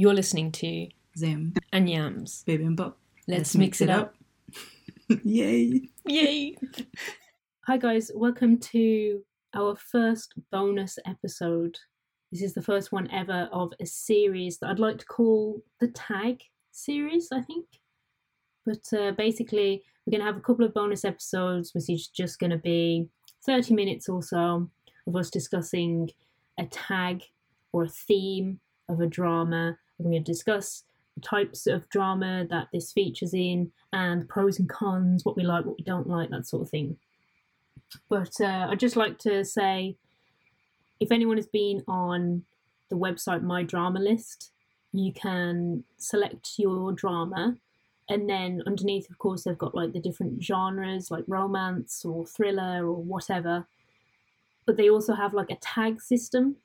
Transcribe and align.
You're 0.00 0.14
listening 0.14 0.52
to 0.52 0.86
Zim, 1.18 1.54
and 1.72 1.90
Yams. 1.90 2.44
Baby 2.46 2.62
and 2.66 2.76
Bop. 2.76 3.00
Let's, 3.26 3.56
mix, 3.56 3.80
it 3.80 3.90
up. 3.90 4.14
Yay. 5.24 5.88
Yay! 6.06 6.56
Hi 7.66 7.76
guys, 7.76 8.12
welcome 8.14 8.58
to 8.58 9.24
our 9.54 9.74
first 9.74 10.34
bonus 10.52 11.00
episode. 11.04 11.76
This 12.30 12.42
is 12.42 12.54
the 12.54 12.62
first 12.62 12.92
one 12.92 13.10
ever 13.10 13.48
of 13.50 13.72
a 13.80 13.86
series 13.86 14.58
that 14.58 14.70
I'd 14.70 14.78
like 14.78 14.98
to 14.98 15.04
call 15.04 15.64
the 15.80 15.88
Tag 15.88 16.42
series, 16.70 17.30
I 17.32 17.40
think. 17.40 17.66
But 18.64 18.96
uh, 18.96 19.10
basically, 19.18 19.82
we're 20.06 20.12
going 20.12 20.20
to 20.20 20.32
have 20.32 20.36
a 20.36 20.46
couple 20.46 20.64
of 20.64 20.74
bonus 20.74 21.04
episodes, 21.04 21.74
which 21.74 21.90
is 21.90 22.06
just 22.06 22.38
going 22.38 22.52
to 22.52 22.58
be 22.58 23.08
30 23.44 23.74
minutes 23.74 24.08
or 24.08 24.22
so 24.22 24.70
of 25.08 25.16
us 25.16 25.28
discussing 25.28 26.08
a 26.56 26.66
tag 26.66 27.24
or 27.72 27.82
a 27.82 27.88
theme 27.88 28.60
of 28.88 29.00
a 29.00 29.06
drama. 29.08 29.76
We're 29.98 30.10
going 30.10 30.24
to 30.24 30.32
discuss 30.32 30.84
the 31.14 31.20
types 31.20 31.66
of 31.66 31.88
drama 31.88 32.46
that 32.50 32.68
this 32.72 32.92
features 32.92 33.34
in 33.34 33.72
and 33.92 34.28
pros 34.28 34.58
and 34.58 34.68
cons, 34.68 35.24
what 35.24 35.36
we 35.36 35.42
like, 35.42 35.64
what 35.64 35.76
we 35.78 35.84
don't 35.84 36.08
like, 36.08 36.30
that 36.30 36.46
sort 36.46 36.62
of 36.62 36.70
thing. 36.70 36.96
But 38.08 38.40
uh, 38.40 38.68
I'd 38.70 38.80
just 38.80 38.96
like 38.96 39.18
to 39.20 39.44
say 39.44 39.96
if 41.00 41.10
anyone 41.10 41.36
has 41.36 41.46
been 41.46 41.82
on 41.88 42.44
the 42.90 42.96
website 42.96 43.42
My 43.42 43.62
Drama 43.62 44.00
List, 44.00 44.52
you 44.92 45.12
can 45.12 45.84
select 45.98 46.52
your 46.58 46.92
drama 46.92 47.56
and 48.08 48.28
then 48.28 48.62
underneath 48.66 49.08
of 49.10 49.18
course 49.18 49.44
they've 49.44 49.58
got 49.58 49.74
like 49.74 49.92
the 49.92 50.00
different 50.00 50.42
genres 50.42 51.10
like 51.10 51.24
romance 51.26 52.04
or 52.04 52.26
thriller 52.26 52.86
or 52.86 53.02
whatever 53.02 53.66
but 54.66 54.76
they 54.76 54.88
also 54.88 55.14
have 55.14 55.34
like 55.34 55.50
a 55.50 55.58
tag 55.60 56.00
system 56.00 56.56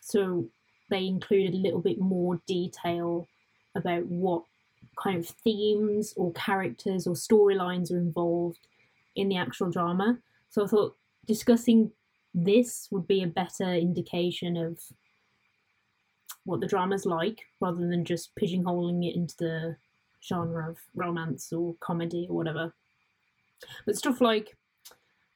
so 0.00 0.48
they 0.90 1.06
included 1.06 1.54
a 1.54 1.58
little 1.58 1.80
bit 1.80 1.98
more 1.98 2.40
detail 2.46 3.26
about 3.74 4.04
what 4.06 4.42
kind 5.02 5.18
of 5.18 5.26
themes 5.26 6.12
or 6.16 6.32
characters 6.32 7.06
or 7.06 7.14
storylines 7.14 7.90
are 7.90 7.98
involved 7.98 8.66
in 9.16 9.28
the 9.28 9.36
actual 9.36 9.70
drama 9.70 10.18
so 10.50 10.64
i 10.64 10.66
thought 10.66 10.96
discussing 11.26 11.90
this 12.34 12.88
would 12.90 13.06
be 13.06 13.22
a 13.22 13.26
better 13.26 13.74
indication 13.74 14.56
of 14.56 14.78
what 16.44 16.60
the 16.60 16.66
drama's 16.66 17.06
like 17.06 17.40
rather 17.60 17.86
than 17.86 18.04
just 18.04 18.34
pigeonholing 18.36 19.06
it 19.08 19.16
into 19.16 19.36
the 19.38 19.76
genre 20.22 20.70
of 20.70 20.78
romance 20.94 21.52
or 21.52 21.74
comedy 21.80 22.26
or 22.28 22.36
whatever. 22.36 22.74
But 23.86 23.96
stuff 23.96 24.20
like 24.20 24.56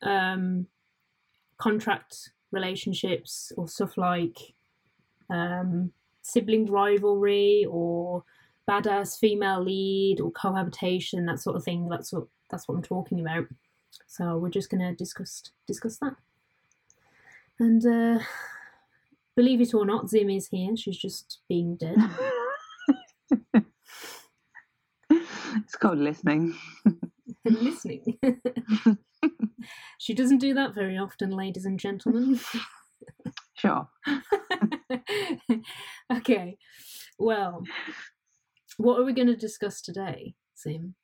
um, 0.02 0.66
contract 1.58 2.30
relationships 2.52 3.52
or 3.56 3.68
stuff 3.68 3.96
like 3.96 4.54
um, 5.30 5.92
sibling 6.22 6.66
rivalry 6.66 7.66
or 7.70 8.24
badass 8.68 9.18
female 9.18 9.62
lead 9.62 10.20
or 10.20 10.30
cohabitation, 10.32 11.26
that 11.26 11.40
sort 11.40 11.56
of 11.56 11.64
thing. 11.64 11.88
That's 11.88 12.12
what 12.12 12.24
that's 12.50 12.68
what 12.68 12.76
I'm 12.76 12.82
talking 12.82 13.20
about. 13.20 13.46
So 14.06 14.38
we're 14.38 14.50
just 14.50 14.70
gonna 14.70 14.94
discuss 14.94 15.50
discuss 15.66 15.98
that. 15.98 16.14
And 17.58 17.86
uh, 17.86 18.24
believe 19.36 19.60
it 19.60 19.74
or 19.74 19.86
not, 19.86 20.08
Zim 20.08 20.30
is 20.30 20.48
here. 20.48 20.76
She's 20.76 20.98
just 20.98 21.40
being 21.48 21.76
dead. 21.76 21.96
It's 25.56 25.76
called 25.76 25.98
listening. 25.98 26.56
listening. 27.44 28.18
she 29.98 30.14
doesn't 30.14 30.38
do 30.38 30.54
that 30.54 30.74
very 30.74 30.98
often, 30.98 31.30
ladies 31.30 31.64
and 31.64 31.78
gentlemen. 31.78 32.38
Sure. 33.54 33.88
okay. 36.12 36.56
Well, 37.18 37.62
what 38.76 38.98
are 39.00 39.04
we 39.04 39.12
going 39.12 39.28
to 39.28 39.36
discuss 39.36 39.80
today, 39.80 40.34
Zim? 40.60 40.94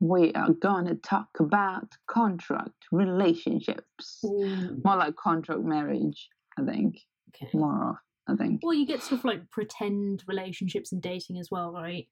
We 0.00 0.32
are 0.34 0.52
going 0.52 0.86
to 0.86 0.96
talk 0.96 1.28
about 1.38 1.88
contract 2.08 2.72
relationships. 2.92 4.18
Ooh, 4.24 4.80
More 4.84 4.96
like 4.96 5.16
contract 5.16 5.62
marriage, 5.62 6.28
I 6.58 6.64
think. 6.64 6.98
okay. 7.34 7.48
More 7.54 7.90
of, 7.90 7.96
I 8.28 8.36
think. 8.36 8.60
Well, 8.62 8.74
you 8.74 8.86
get 8.86 9.02
stuff 9.02 9.24
like 9.24 9.50
pretend 9.50 10.24
relationships 10.26 10.92
and 10.92 11.00
dating 11.00 11.38
as 11.38 11.48
well, 11.50 11.72
right? 11.72 12.08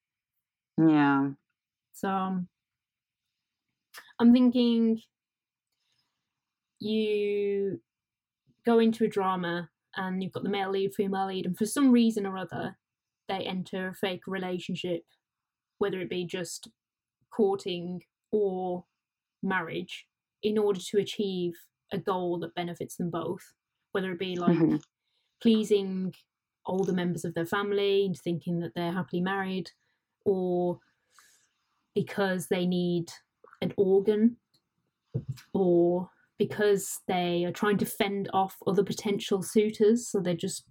Yeah. 0.79 1.31
So 1.93 2.09
um, 2.09 2.49
I'm 4.19 4.33
thinking 4.33 5.03
you 6.79 7.81
go 8.65 8.79
into 8.79 9.05
a 9.05 9.09
drama 9.09 9.69
and 9.97 10.23
you've 10.23 10.33
got 10.33 10.43
the 10.43 10.49
male 10.49 10.71
lead, 10.71 10.95
female 10.95 11.27
lead, 11.27 11.47
and 11.47 11.57
for 11.57 11.67
some 11.67 11.91
reason 11.93 12.27
or 12.27 12.39
other, 12.39 12.79
they 13.29 13.45
enter 13.47 13.89
a 13.89 13.95
fake 13.95 14.27
relationship, 14.27 15.05
whether 15.79 16.01
it 16.01 16.11
be 16.11 16.25
just 16.25 16.69
courting 17.31 18.03
or 18.31 18.85
marriage, 19.43 20.07
in 20.43 20.59
order 20.59 20.81
to 20.81 20.99
achieve 20.99 21.55
a 21.93 21.99
goal 21.99 22.39
that 22.39 22.55
benefits 22.55 22.97
them 22.97 23.11
both, 23.11 23.55
whether 23.93 24.13
it 24.13 24.19
be 24.19 24.37
like 24.37 24.57
Mhm. 24.57 24.83
pleasing 25.41 26.15
older 26.65 26.93
members 26.93 27.25
of 27.25 27.35
their 27.35 27.47
family 27.47 28.05
into 28.05 28.21
thinking 28.21 28.61
that 28.61 28.75
they're 28.75 28.93
happily 28.93 29.21
married, 29.21 29.71
or 30.25 30.81
because 31.95 32.49
they 32.49 32.67
need 32.67 33.13
an 33.61 33.75
organ, 33.77 34.39
or 35.53 36.11
because 36.43 36.99
they 37.07 37.45
are 37.45 37.53
trying 37.53 37.79
to 37.79 37.87
fend 37.87 38.29
off 38.33 38.57
other 38.67 38.83
potential 38.83 39.43
suitors, 39.43 40.09
so 40.09 40.19
they're 40.19 40.35
just 40.35 40.65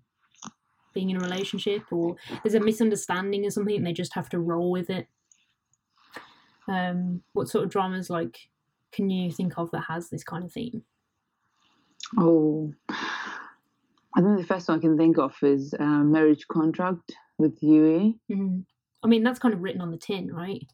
being 0.94 1.10
in 1.10 1.16
a 1.16 1.20
relationship, 1.22 1.84
or 1.92 2.18
there's 2.44 2.56
a 2.56 2.60
misunderstanding 2.60 3.46
or 3.46 3.50
something, 3.50 3.78
and 3.78 3.88
they 3.88 3.94
just 3.94 4.14
have 4.14 4.28
to 4.28 4.40
roll 4.40 4.70
with 4.70 4.90
it. 4.90 5.08
Um, 6.68 7.22
what 7.32 7.48
sort 7.48 7.64
of 7.64 7.70
dramas 7.72 8.10
like 8.10 8.38
can 8.92 9.10
you 9.10 9.32
think 9.32 9.54
of 9.58 9.72
that 9.72 9.86
has 9.88 10.10
this 10.10 10.26
kind 10.26 10.44
of 10.44 10.52
theme? 10.52 10.84
Oh. 12.18 12.74
I 12.90 14.20
think 14.22 14.40
the 14.40 14.46
first 14.46 14.68
one 14.68 14.78
I 14.78 14.82
can 14.82 14.98
think 14.98 15.18
of 15.18 15.34
is 15.42 15.74
uh, 15.80 16.04
Marriage 16.04 16.46
Contract 16.50 17.16
with 17.38 17.62
Uee. 17.62 18.20
Mhm. 18.30 18.66
I 19.04 19.08
mean, 19.08 19.24
that's 19.24 19.40
kind 19.40 19.54
of 19.54 19.62
written 19.62 19.82
on 19.82 19.92
the 19.92 19.98
tin, 19.98 20.34
right? 20.34 20.68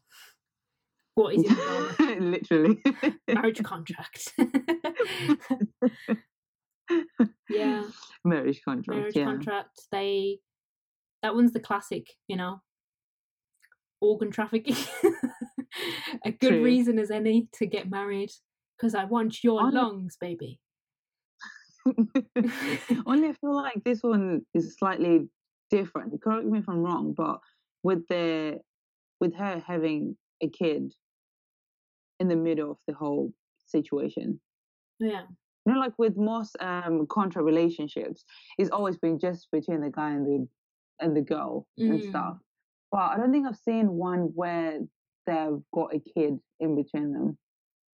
What 1.18 1.34
is 1.34 1.42
it? 1.44 2.20
Literally. 2.22 2.78
Marriage 3.26 3.60
contract. 3.64 4.34
yeah, 7.50 7.82
Marriage 8.24 8.60
Contract, 8.64 8.96
marriage 8.96 9.16
yeah. 9.16 9.24
contract. 9.24 9.80
They 9.90 10.38
that 11.24 11.34
one's 11.34 11.52
the 11.52 11.58
classic, 11.58 12.06
you 12.28 12.36
know. 12.36 12.60
Organ 14.00 14.30
trafficking. 14.30 14.76
A 16.24 16.30
good 16.30 16.50
True. 16.50 16.62
reason 16.62 17.00
as 17.00 17.10
any 17.10 17.48
to 17.54 17.66
get 17.66 17.90
married 17.90 18.30
because 18.76 18.94
I 18.94 19.02
want 19.02 19.42
your 19.42 19.72
lungs, 19.72 20.16
baby. 20.20 20.60
Only 21.84 23.30
I 23.30 23.32
feel 23.40 23.56
like 23.56 23.82
this 23.84 24.04
one 24.04 24.42
is 24.54 24.76
slightly 24.78 25.28
different. 25.68 26.22
Correct 26.22 26.46
me 26.46 26.60
if 26.60 26.68
I'm 26.68 26.84
wrong, 26.84 27.12
but 27.16 27.40
with 27.82 28.06
the 28.08 28.60
with 29.20 29.34
her 29.34 29.60
having 29.66 30.16
a 30.40 30.48
kid 30.48 30.92
in 32.20 32.28
the 32.28 32.36
middle 32.36 32.70
of 32.72 32.78
the 32.86 32.94
whole 32.94 33.32
situation. 33.66 34.40
Yeah, 35.00 35.26
You 35.66 35.74
know, 35.74 35.80
like 35.80 35.94
with 35.98 36.16
most 36.16 36.56
um 36.60 37.06
contract 37.06 37.44
relationships, 37.46 38.24
it's 38.58 38.70
always 38.70 38.96
been 38.96 39.18
just 39.18 39.48
between 39.52 39.80
the 39.80 39.90
guy 39.90 40.10
and 40.10 40.26
the 40.26 40.48
and 41.00 41.16
the 41.16 41.22
girl 41.22 41.66
and 41.78 42.00
Mm. 42.00 42.08
stuff. 42.08 42.36
But 42.90 42.98
I 43.12 43.16
don't 43.18 43.30
think 43.32 43.46
I've 43.46 43.56
seen 43.56 43.92
one 43.92 44.32
where 44.34 44.80
they've 45.26 45.62
got 45.72 45.94
a 45.94 46.00
kid 46.00 46.38
in 46.60 46.74
between 46.74 47.12
them. 47.12 47.38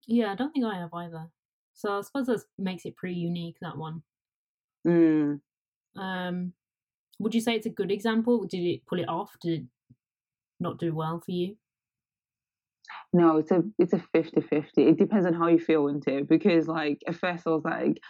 yeah. 0.07 0.31
I 0.31 0.35
don't 0.35 0.51
think 0.53 0.65
I 0.65 0.79
have 0.79 0.93
either. 0.93 1.29
So 1.73 1.97
I 1.97 2.01
suppose 2.01 2.27
that 2.27 2.41
makes 2.57 2.85
it 2.85 2.95
pretty 2.95 3.15
unique. 3.19 3.57
That 3.61 3.77
one. 3.77 4.01
Mm. 4.87 5.41
Um, 5.97 6.53
would 7.19 7.33
you 7.35 7.41
say 7.41 7.55
it's 7.55 7.65
a 7.65 7.69
good 7.81 7.91
example? 7.91 8.45
Did 8.45 8.63
it 8.65 8.85
pull 8.85 8.99
it 8.99 9.09
off? 9.09 9.35
Did 9.41 9.61
it 9.61 9.65
not 10.59 10.79
do 10.79 10.93
well 10.95 11.19
for 11.19 11.31
you? 11.31 11.57
No, 13.15 13.37
it's 13.37 13.51
a 13.51 13.63
it's 13.79 13.93
a 13.93 14.03
50-50. 14.13 14.65
It 14.77 14.97
depends 14.97 15.25
on 15.25 15.33
how 15.33 15.47
you 15.47 15.57
feel 15.57 15.87
into 15.87 16.17
it. 16.17 16.27
Because 16.27 16.67
like 16.67 17.01
at 17.07 17.15
first 17.15 17.47
I 17.47 17.51
was 17.51 17.63
like, 17.63 18.01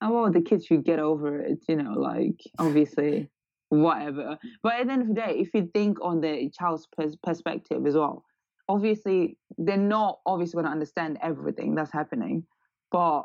oh 0.00 0.10
well, 0.10 0.32
the 0.32 0.40
kids 0.40 0.64
should 0.64 0.84
get 0.84 0.98
over 0.98 1.38
it, 1.38 1.58
you 1.68 1.76
know, 1.76 1.92
like 1.92 2.40
obviously 2.58 3.28
whatever. 3.68 4.38
But 4.62 4.74
at 4.80 4.86
the 4.86 4.92
end 4.94 5.02
of 5.02 5.08
the 5.08 5.14
day, 5.14 5.36
if 5.38 5.50
you 5.52 5.68
think 5.74 5.98
on 6.00 6.22
the 6.22 6.50
child's 6.58 6.88
pers- 6.96 7.16
perspective 7.22 7.86
as 7.86 7.94
well, 7.94 8.24
obviously 8.66 9.36
they're 9.58 9.76
not 9.76 10.20
obviously 10.24 10.54
going 10.54 10.64
to 10.66 10.70
understand 10.72 11.18
everything 11.22 11.74
that's 11.74 11.92
happening, 11.92 12.44
but 12.90 13.24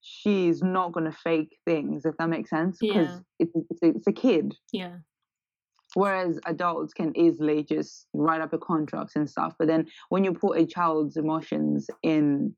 she's 0.00 0.60
not 0.60 0.90
going 0.92 1.06
to 1.06 1.16
fake 1.16 1.56
things 1.64 2.04
if 2.04 2.16
that 2.18 2.28
makes 2.28 2.50
sense 2.50 2.78
because 2.80 3.08
Yeah. 3.08 3.20
it's, 3.46 3.52
it's, 3.70 3.80
it's 3.82 4.06
a 4.08 4.12
kid 4.12 4.54
Yeah. 4.72 4.96
Whereas 5.94 6.38
adults 6.46 6.92
can 6.92 7.16
easily 7.16 7.62
just 7.62 8.06
write 8.12 8.40
up 8.40 8.52
a 8.52 8.58
contracts 8.58 9.16
and 9.16 9.28
stuff 9.28 9.54
but 9.58 9.68
then 9.68 9.86
when 10.08 10.24
you 10.24 10.32
put 10.32 10.58
a 10.58 10.66
child's 10.66 11.16
emotions 11.16 11.88
in 12.02 12.54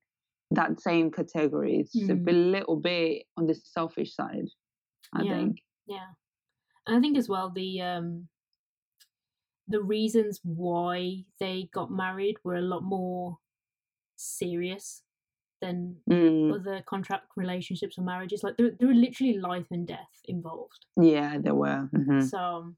that 0.50 0.80
same 0.80 1.10
category 1.10 1.78
it's 1.80 1.94
a 2.08 2.12
Mm. 2.14 2.24
bit, 2.24 2.34
little 2.34 2.76
bit 2.76 3.24
on 3.36 3.46
the 3.46 3.54
selfish 3.54 4.14
side 4.14 4.48
i 5.14 5.22
Yeah. 5.22 5.30
think 5.32 5.58
Yeah. 5.86 6.08
And 6.86 6.96
I 6.96 7.00
think 7.00 7.16
as 7.18 7.28
well 7.28 7.50
the 7.50 7.80
um 7.82 8.28
the 9.68 9.82
reasons 9.82 10.40
why 10.44 11.24
they 11.40 11.68
got 11.72 11.90
married 11.90 12.36
were 12.44 12.54
a 12.54 12.60
lot 12.60 12.82
more 12.84 13.38
serious 14.16 15.02
than 15.60 15.96
Mm, 16.08 16.52
other 16.54 16.82
contract 16.86 17.26
relationships 17.36 17.98
or 17.98 18.02
marriages. 18.02 18.42
Like 18.44 18.56
there, 18.56 18.70
there 18.78 18.88
were 18.88 18.94
literally 18.94 19.38
life 19.38 19.66
and 19.70 19.86
death 19.86 20.20
involved. 20.26 20.86
yeah, 21.00 21.38
there 21.38 21.54
were. 21.54 21.88
hmm 21.92 22.20
So 22.20 22.38
um, 22.38 22.76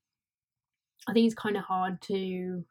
I 1.09 1.13
think 1.15 1.27
it's 1.27 1.35
kind 1.35 1.57
of 1.57 1.65
hard 1.65 2.03
to. 2.03 2.65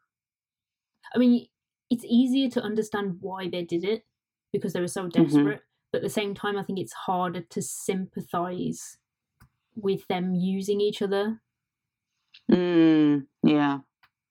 I 1.14 1.18
mean, 1.18 1.46
it's 1.90 2.04
easier 2.04 2.48
to 2.50 2.62
understand 2.62 3.18
why 3.20 3.48
they 3.48 3.64
did 3.64 3.84
it 3.84 4.04
because 4.52 4.72
they 4.72 4.80
were 4.80 4.88
so 4.88 5.08
desperate. 5.08 5.62
But 5.92 5.98
at 5.98 6.02
the 6.02 6.10
same 6.10 6.34
time, 6.34 6.58
I 6.58 6.62
think 6.64 6.78
it's 6.78 6.92
harder 6.92 7.40
to 7.42 7.62
sympathize 7.62 8.98
with 9.76 10.06
them 10.08 10.34
using 10.34 10.80
each 10.80 11.02
other 11.02 11.42
Mm, 12.50 13.26
yeah. 13.42 13.80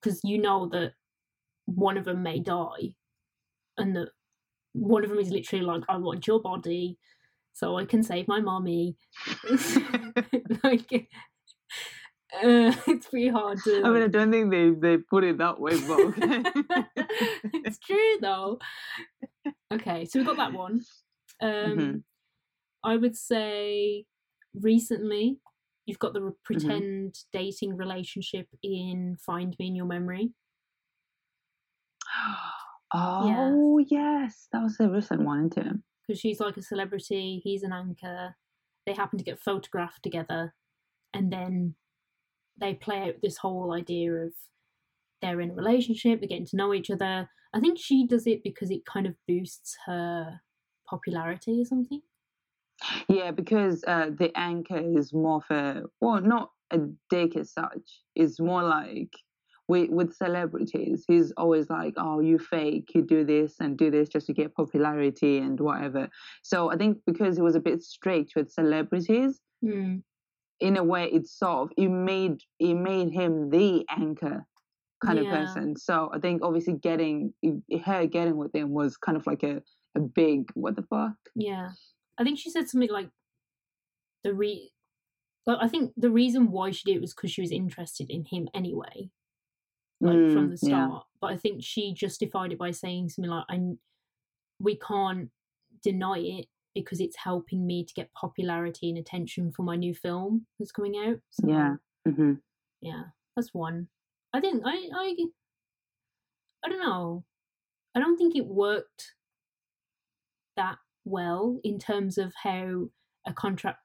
because 0.02 0.22
you 0.24 0.38
know 0.38 0.68
that 0.70 0.94
one 1.66 1.98
of 1.98 2.06
them 2.06 2.24
may 2.24 2.40
die 2.40 2.96
and 3.78 3.96
that 3.96 4.10
one 4.74 5.04
of 5.04 5.10
them 5.10 5.20
is 5.20 5.32
literally 5.32 5.66
like, 5.66 5.84
I 5.90 5.98
want 5.98 6.28
your 6.28 6.42
body 6.42 7.00
so 7.54 7.78
I 7.78 7.86
can 7.86 8.04
save 8.04 8.28
my 8.28 8.42
mommy. 8.42 8.98
like, 10.64 11.10
uh, 12.34 12.74
it's 12.88 13.08
pretty 13.08 13.30
hard 13.30 13.60
to. 13.64 13.84
I 13.84 13.90
mean, 13.90 14.04
I 14.04 14.08
don't 14.08 14.32
think 14.32 14.52
they 14.52 14.72
they 14.72 14.98
put 14.98 15.24
it 15.24 15.38
that 15.38 15.60
way, 15.60 15.78
but 15.88 16.00
okay. 16.00 16.44
it's 17.66 17.80
true 17.86 18.18
though. 18.22 18.60
Okay, 19.74 20.06
so 20.06 20.20
we've 20.20 20.28
got 20.28 20.38
that 20.38 20.54
one. 20.54 20.82
Um, 21.42 21.50
Mhm. 21.52 22.04
I 22.84 22.96
would 22.98 23.16
say 23.16 24.06
recently 24.54 25.38
you've 25.86 26.00
got 26.00 26.14
the 26.14 26.20
Mm-hmm. 26.20 26.40
pretend 26.44 27.20
dating 27.34 27.76
relationship 27.76 28.48
in 28.64 29.18
Find 29.20 29.56
Me 29.60 29.68
in 29.68 29.76
Your 29.76 29.86
Memory. 29.86 30.32
oh 32.94 33.80
yes, 33.90 34.48
that 34.52 34.64
was 34.64 34.80
a 34.80 34.90
recent 34.90 35.22
one, 35.22 35.50
it? 35.56 35.74
because 36.08 36.20
she's 36.20 36.40
like 36.40 36.58
a 36.58 36.62
celebrity, 36.62 37.42
he's 37.44 37.64
an 37.64 37.74
anchor. 37.74 38.36
They 38.86 38.94
happen 38.94 39.18
to 39.18 39.26
get 39.26 39.40
photographed 39.42 40.04
together, 40.04 40.54
and 41.14 41.32
then 41.32 41.76
they 42.60 42.74
play 42.74 43.10
out 43.10 43.16
this 43.22 43.38
whole 43.38 43.74
idea 43.74 44.14
of 44.14 44.34
they're 45.22 45.42
in 45.42 45.52
a 45.52 45.56
relationship, 45.56 46.20
they're 46.20 46.30
getting 46.30 46.46
to 46.48 46.58
know 46.58 46.74
each 46.74 46.90
other. 46.90 47.30
I 47.54 47.60
think 47.60 47.80
she 47.80 48.06
does 48.06 48.28
it 48.28 48.44
because 48.44 48.70
it 48.70 48.86
kind 48.86 49.08
of 49.08 49.16
boosts 49.28 49.76
her 49.86 50.42
popularity 50.90 51.62
or 51.62 51.66
something. 51.66 52.02
Yeah, 53.10 53.32
because 53.32 53.84
uh, 53.88 54.12
the 54.18 54.32
anchor 54.38 54.78
is 54.78 55.14
more 55.14 55.42
of 55.50 55.56
a 55.56 55.84
well, 56.00 56.22
not 56.22 56.52
a 56.72 56.80
dick 57.10 57.36
as 57.36 57.52
such. 57.52 58.04
It's 58.16 58.40
more 58.40 58.62
like 58.64 59.12
with 59.68 59.90
with 59.90 60.14
celebrities, 60.14 61.04
he's 61.08 61.32
always 61.38 61.70
like, 61.70 61.96
"Oh, 61.98 62.20
you 62.20 62.38
fake, 62.38 62.90
you 62.94 63.02
do 63.02 63.26
this 63.26 63.56
and 63.60 63.78
do 63.78 63.90
this 63.90 64.10
just 64.10 64.28
to 64.28 64.34
get 64.34 64.54
popularity 64.56 65.40
and 65.40 65.60
whatever." 65.60 66.10
So 66.44 66.72
I 66.72 66.78
think 66.78 67.00
because 67.08 67.38
he 67.38 67.42
was 67.42 67.56
a 67.56 67.60
bit 67.60 67.82
strict 67.82 68.34
with 68.36 68.52
celebrities, 68.52 69.42
Hmm. 69.64 69.98
In 70.60 70.78
a 70.78 70.84
way, 70.84 71.06
it's 71.12 71.38
sort 71.38 71.64
of 71.64 71.72
it 71.78 71.90
made 71.90 72.42
it 72.60 72.74
made 72.76 73.12
him 73.12 73.50
the 73.50 73.86
anchor 73.90 74.46
kind 75.06 75.20
Yeah. 75.20 75.20
of 75.20 75.30
person. 75.30 75.76
So 75.78 76.12
I 76.14 76.20
think 76.20 76.44
obviously 76.44 76.76
getting 76.76 77.34
her 77.86 78.08
getting 78.08 78.38
with 78.38 78.56
him 78.56 78.72
was 78.72 78.98
kind 78.98 79.18
of 79.18 79.28
like 79.28 79.44
a 79.44 79.64
a 79.96 80.02
big 80.02 80.52
what 80.56 80.76
the 80.78 80.84
fuck. 80.84 81.16
Yeah, 81.36 81.74
I 82.18 82.24
think 82.24 82.40
she 82.40 82.50
said 82.50 82.70
something 82.70 82.90
like 82.90 83.12
the 84.24 84.34
re. 84.34 84.72
Like, 85.46 85.60
I 85.62 85.68
think 85.70 85.94
the 85.98 86.12
reason 86.12 86.52
why 86.52 86.72
she 86.72 86.84
did 86.86 86.98
it 86.98 87.02
was 87.02 87.14
because 87.16 87.32
she 87.32 87.42
was 87.42 87.52
interested 87.52 88.10
in 88.12 88.26
him 88.26 88.50
anyway, 88.54 89.12
like 90.02 90.30
from 90.30 90.50
Mm, 90.50 90.52
the 90.52 90.58
yeah. 90.62 90.90
start. 90.90 91.06
But 91.22 91.34
I 91.34 91.38
think 91.38 91.64
she 91.64 91.94
justified 91.94 92.54
it 92.54 92.60
by 92.60 92.72
saying 92.72 93.10
something 93.10 93.32
like, 93.32 93.46
"I, 93.50 93.60
we 94.60 94.78
can't 94.78 95.32
deny 95.84 96.20
it 96.20 96.48
because 96.84 97.00
it's 97.02 97.18
helping 97.18 97.66
me 97.66 97.86
to 97.86 97.94
get 97.94 98.14
popularity 98.14 98.90
and 98.90 98.98
attention 98.98 99.52
for 99.52 99.64
my 99.64 99.76
new 99.76 99.94
film 99.94 100.48
that's 100.60 100.72
coming 100.72 100.98
out." 100.98 101.20
So, 101.32 101.48
Yeah. 101.48 101.76
hmm 102.06 102.34
yeah, 102.82 103.04
that's 103.36 103.54
one. 103.54 103.90
I 104.34 104.42
think 104.42 104.64
I, 104.66 104.90
I, 104.94 105.16
I 106.64 106.70
don't 106.70 106.82
know. 106.82 107.26
I 107.96 108.00
don't 108.00 108.18
think 108.18 108.36
it 108.36 108.46
worked 108.46 109.16
that 110.56 110.78
well 111.06 111.60
in 111.64 111.80
terms 111.80 112.18
of 112.18 112.34
how 112.44 112.90
a 113.26 113.34
contract 113.34 113.80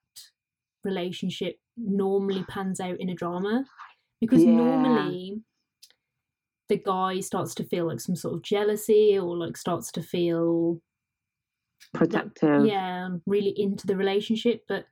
relationship 0.85 1.57
normally 1.77 2.45
pans 2.45 2.81
out 2.81 3.01
in 3.01 3.09
a 3.09 3.15
drama, 3.15 3.65
because 4.21 4.45
Yeah. 4.45 4.57
normally 4.57 5.43
the 6.69 6.79
guy 6.79 7.21
starts 7.21 7.55
to 7.57 7.65
feel 7.65 7.87
like 7.87 8.01
some 8.01 8.17
sort 8.17 8.35
of 8.35 8.43
jealousy 8.43 9.19
or 9.19 9.37
like 9.37 9.57
starts 9.57 9.93
to 9.93 10.03
feel 10.03 10.81
Protective. 11.95 12.67
yeah 12.67 13.09
really 13.27 13.55
into 13.61 13.87
the 13.87 13.97
relationship, 13.97 14.65
but 14.69 14.87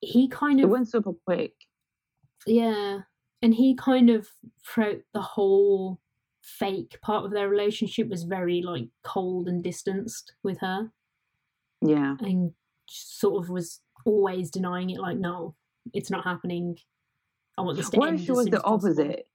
he 0.00 0.28
kind 0.28 0.60
It 0.60 0.64
of 0.64 0.70
went 0.70 0.88
super 0.90 1.12
quick. 1.26 1.54
Yeah. 2.46 3.00
And 3.42 3.54
he 3.54 3.74
kind 3.74 4.10
of 4.10 4.28
throughout 4.66 5.00
the 5.12 5.20
whole 5.22 6.00
fake 6.42 6.98
part 7.02 7.24
of 7.24 7.32
their 7.32 7.48
relationship 7.48 8.08
was 8.08 8.22
very 8.24 8.62
like 8.62 8.88
cold 9.04 9.48
and 9.48 9.62
distanced 9.62 10.32
with 10.42 10.58
her 10.60 10.90
Yeah. 11.82 12.16
and 12.20 12.52
sort 12.88 13.42
of 13.44 13.50
was 13.50 13.80
always 14.06 14.50
denying 14.50 14.88
it 14.90 14.98
like 15.00 15.18
no 15.18 15.54
it's 15.92 16.10
not 16.10 16.24
happening 16.24 16.78
i 17.58 17.60
want 17.62 17.76
this 17.76 17.90
to 17.90 17.98
What 17.98 18.08
end 18.10 18.20
if 18.20 18.24
she 18.26 18.32
was 18.32 18.46
the 18.46 18.60
possible." 18.60 18.72
opposite? 18.88 19.28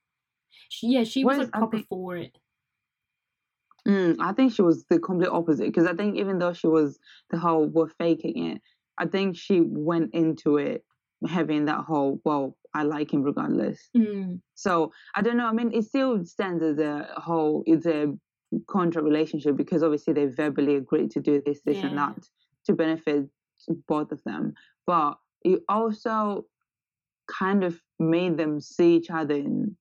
She- 0.69 0.87
yeah 0.87 1.03
she 1.03 1.23
was 1.23 1.35
Whereas 1.35 1.47
like 1.47 1.51
proper 1.53 1.77
think- 1.77 1.87
for 1.87 2.17
it 2.17 2.35
Mm, 3.87 4.15
I 4.19 4.31
think 4.33 4.53
she 4.53 4.61
was 4.61 4.85
the 4.89 4.99
complete 4.99 5.29
opposite 5.29 5.65
because 5.65 5.85
I 5.87 5.93
think 5.93 6.17
even 6.17 6.39
though 6.39 6.53
she 6.53 6.67
was 6.67 6.97
the 7.31 7.37
whole 7.37 7.65
we're 7.67 7.89
faking 7.89 8.51
it, 8.51 8.61
I 8.97 9.05
think 9.07 9.35
she 9.35 9.61
went 9.61 10.13
into 10.13 10.57
it 10.57 10.85
having 11.27 11.65
that 11.65 11.79
whole 11.85 12.21
well, 12.23 12.57
I 12.73 12.83
like 12.83 13.13
him 13.13 13.23
regardless. 13.23 13.89
mm, 13.95 14.39
So 14.55 14.91
I 15.15 15.21
don't 15.21 15.37
know. 15.37 15.45
I 15.47 15.51
mean, 15.51 15.71
it 15.73 15.83
still 15.85 16.23
stands 16.25 16.63
as 16.63 16.79
a 16.79 17.07
whole. 17.17 17.63
It's 17.65 17.85
a 17.85 18.13
contract 18.67 19.05
relationship 19.05 19.57
because 19.57 19.83
obviously 19.83 20.13
they 20.13 20.27
verbally 20.27 20.75
agreed 20.75 21.11
to 21.11 21.19
do 21.19 21.41
this, 21.45 21.61
this, 21.65 21.77
and 21.89 21.97
that 21.97 22.17
to 22.65 22.73
benefit 22.73 23.25
both 23.87 24.11
of 24.11 24.23
them. 24.23 24.53
But 24.87 25.15
it 25.43 25.61
also 25.67 26.45
kind 27.27 27.63
of 27.63 27.79
made 27.99 28.37
them 28.37 28.59
see 28.61 28.95
each 28.95 29.09
other 29.09 29.35
in, 29.35 29.75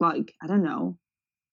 like, 0.00 0.34
I 0.42 0.46
don't 0.46 0.62
know, 0.62 0.98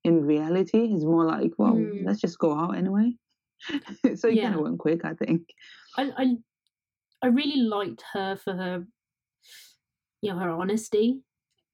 in 0.04 0.26
reality. 0.26 0.94
It's 0.94 1.06
more 1.06 1.26
like, 1.26 1.52
well, 1.58 1.76
Mm. 1.76 2.06
let's 2.06 2.22
just 2.22 2.38
go 2.40 2.54
out 2.58 2.76
anyway. 2.78 3.14
so 4.16 4.28
it 4.30 4.42
kind 4.42 4.56
of 4.56 4.62
went 4.62 4.80
quick, 4.80 5.06
I 5.06 5.14
think. 5.14 5.42
I, 5.98 6.12
I 6.18 6.36
i 7.22 7.28
really 7.28 7.62
liked 7.62 8.04
her 8.14 8.36
for 8.36 8.54
her 8.54 8.86
you 10.22 10.32
know 10.32 10.38
her 10.40 10.50
honesty 10.50 11.22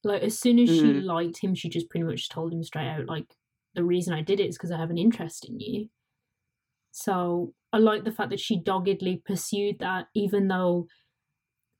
like 0.03 0.21
as 0.21 0.37
soon 0.39 0.59
as 0.59 0.69
she 0.69 0.83
Mhm. 0.93 1.03
liked 1.03 1.39
him 1.41 1.55
she 1.55 1.69
just 1.69 1.89
pretty 1.89 2.03
much 2.05 2.29
told 2.29 2.53
him 2.53 2.63
straight 2.63 2.87
out 2.87 3.05
like 3.07 3.25
the 3.75 3.83
reason 3.83 4.13
i 4.13 4.21
did 4.21 4.39
it 4.39 4.47
is 4.49 4.57
because 4.57 4.71
i 4.71 4.77
have 4.77 4.91
an 4.91 4.97
interest 4.97 5.47
in 5.49 5.59
you 5.59 5.89
so 6.91 7.53
i 7.73 7.77
like 7.77 8.03
the 8.03 8.11
fact 8.11 8.29
that 8.29 8.39
she 8.39 8.59
doggedly 8.59 9.21
pursued 9.25 9.79
that 9.79 10.07
even 10.13 10.47
though 10.47 10.87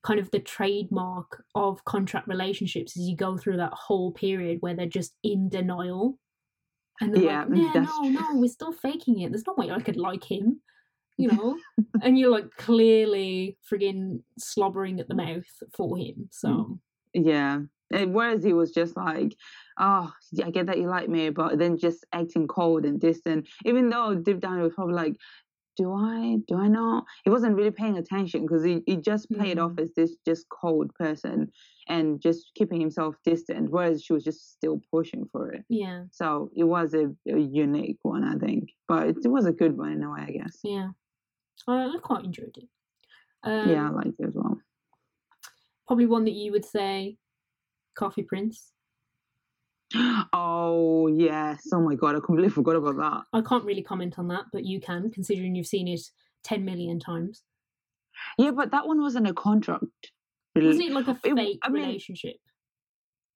kind 0.03 0.20
of 0.20 0.32
the 0.32 0.39
trademark 0.39 1.44
of 1.56 1.84
contract 1.86 2.27
relationships 2.27 2.96
is 2.96 3.08
you 3.08 3.15
go 3.15 3.38
through 3.38 3.58
that 3.58 3.74
whole 3.74 4.12
period 4.13 4.58
where 4.62 4.74
they're 4.75 4.86
just 4.88 5.15
in 5.24 5.50
denial 5.50 6.18
and 7.01 7.13
they're 7.13 7.24
Yeah, 7.24 7.46
like 7.48 7.74
yeah 7.75 7.82
no 7.82 8.01
no 8.01 8.25
we're 8.34 8.50
still 8.50 8.72
faking 8.72 9.20
it. 9.20 9.32
There's 9.32 9.48
no 9.48 9.53
way 9.58 9.72
i 9.72 9.79
could 9.79 9.98
like 9.98 10.24
him 10.29 10.62
you 11.20 11.27
know? 11.32 11.58
And 12.01 12.18
you're 12.18 12.32
like 12.32 12.50
clearly 12.58 13.58
friggin' 13.70 14.22
slobbering 14.38 15.00
at 15.00 15.08
the 15.08 15.15
mouth 15.15 15.46
for 15.74 15.98
him 15.98 16.15
mm, 16.46 16.65
so. 16.65 16.79
Yeah. 17.13 17.60
And 17.91 18.13
whereas 18.13 18.44
he 18.44 18.53
was 18.53 18.72
just 18.72 18.96
like, 18.96 19.36
oh, 19.79 20.12
I 20.44 20.51
get 20.51 20.68
that 20.68 20.77
you 20.77 20.88
like 20.88 21.10
me, 21.10 21.29
but 21.29 21.58
then 21.58 21.77
just 21.77 22.06
acting 22.13 22.48
cold 22.48 22.86
and 22.86 23.00
distant, 23.01 23.48
even 23.65 23.89
though 23.89 24.15
deep 24.15 24.39
down 24.39 24.58
he 24.58 24.63
was 24.63 24.74
probably 24.74 24.94
like, 24.94 25.15
do 25.78 25.94
I, 25.94 26.38
do 26.48 26.58
I 26.58 26.68
not? 26.68 27.06
He 27.24 27.30
wasn't 27.30 27.56
really 27.56 27.72
paying 27.72 27.98
attention 27.98 28.42
because 28.42 28.64
he, 28.64 28.82
he 28.86 28.98
just 28.98 29.30
played 29.32 29.60
off 29.60 29.74
as 29.80 29.92
this 29.96 30.16
just 30.26 30.46
cold 30.50 30.94
person 30.96 31.52
and 31.88 32.22
just 32.22 32.52
keeping 32.56 32.80
himself 32.82 33.16
distant, 33.24 33.72
whereas 33.72 34.04
she 34.04 34.14
was 34.14 34.24
just 34.24 34.52
still 34.52 34.82
pushing 34.92 35.26
for 35.32 35.52
it. 35.52 35.64
yeah 35.70 36.04
So 36.12 36.52
it 36.56 36.66
was 36.66 36.94
a, 36.94 37.08
a 37.34 37.40
unique 37.40 38.00
one, 38.02 38.24
I 38.24 38.36
think, 38.36 38.70
but 38.88 39.08
it, 39.08 39.18
was 39.26 39.46
a 39.46 39.52
good 39.52 39.78
one 39.78 39.92
in 39.94 40.04
a 40.04 40.12
way, 40.12 40.22
I 40.28 40.32
guess. 40.32 40.60
yeah 40.64 40.90
i, 41.68 41.86
I 41.86 41.98
quite 42.02 42.26
enjoyed 42.26 42.56
it 42.58 42.68
um, 43.44 43.70
yeah, 43.70 43.88
I 43.88 43.92
liked 43.92 44.20
it 44.20 44.28
as 44.28 44.36
well. 44.36 44.58
probably 45.88 46.06
one 46.06 46.26
that 46.26 46.34
you 46.34 46.52
would 46.52 46.66
say 46.66 47.18
coffee 47.96 48.24
prince 48.24 48.74
Oh 50.34 51.08
yes! 51.08 51.63
Oh 51.74 51.81
my 51.81 51.96
god, 51.96 52.15
I 52.15 52.19
completely 52.19 52.50
forgot 52.50 52.75
about 52.75 52.98
that. 52.98 53.24
i 53.34 53.41
can't 53.41 53.63
really 53.65 53.81
comment 53.81 54.19
on 54.19 54.27
that 54.27 54.43
but 54.53 54.63
you 54.65 54.79
can 54.79 55.10
considering 55.12 55.55
you've 55.55 55.65
seen 55.67 55.88
it 55.88 56.01
10 56.43 56.63
million 56.63 57.00
times 57.00 57.43
Yeah, 58.38 58.51
but 58.51 58.72
that 58.72 58.88
one 58.88 59.01
wasn't 59.01 59.27
a 59.27 59.34
contract. 59.34 59.84
wasn't 60.55 60.84
it 60.84 60.91
like 60.91 61.08
a 61.08 61.17
It- 61.24 61.36
fake 61.36 61.60
I 61.63 61.69
mean- 61.69 61.84
relationship 61.86 62.36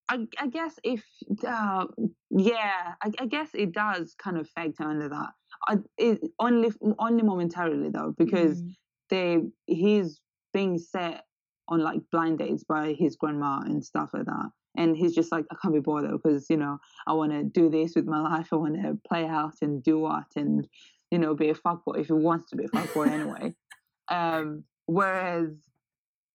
I, 0.10 0.28
I 0.38 0.48
guess 0.48 0.78
if 0.84 1.02
uh, 1.48 1.86
yeah, 2.30 2.94
I, 3.02 3.12
I, 3.20 3.26
guess 3.26 3.50
it 3.54 3.72
does 3.72 4.14
kind 4.22 4.38
of 4.38 4.50
factor 4.50 4.84
under 4.84 5.08
that. 5.08 5.30
I, 5.68 5.78
it, 5.98 6.20
only 6.40 6.72
only 7.00 7.24
momentarily 7.24 7.90
though, 7.90 8.14
because 8.18 8.62
mm. 8.62 8.72
they 9.10 9.40
he's 9.66 10.20
being 10.54 10.78
set 10.78 11.24
on 11.70 11.80
like 11.80 12.02
blind 12.12 12.40
dates 12.40 12.66
by 12.66 12.94
his 12.94 13.16
grandma 13.16 13.62
and 13.62 13.84
stuff 13.84 14.10
like 14.14 14.26
that. 14.26 14.50
And 14.76 14.98
he's 14.98 15.14
just 15.14 15.32
like, 15.32 15.46
I 15.52 15.56
can't 15.62 15.74
be 15.74 15.80
bothered 15.80 16.12
because 16.12 16.50
you 16.50 16.58
know 16.58 16.80
I 17.08 17.14
want 17.14 17.32
to 17.32 17.44
do 17.44 17.70
this 17.70 17.96
with 17.96 18.06
my 18.06 18.22
life. 18.22 18.50
I 18.52 18.56
want 18.56 18.82
to 18.82 18.98
play 19.08 19.26
out 19.26 19.56
and 19.62 19.84
do 19.84 20.00
what 20.00 20.26
and 20.36 20.68
you 21.12 21.20
know 21.20 21.36
be 21.36 21.50
a 21.50 21.56
fuckboy 21.56 22.00
if 22.00 22.08
he 22.08 22.14
wants 22.14 22.50
to 22.50 22.56
be 22.56 22.66
a 22.66 22.70
fuckboy 22.70 23.10
anyway. 23.10 23.54
Um, 24.10 24.66
whereas 24.86 25.56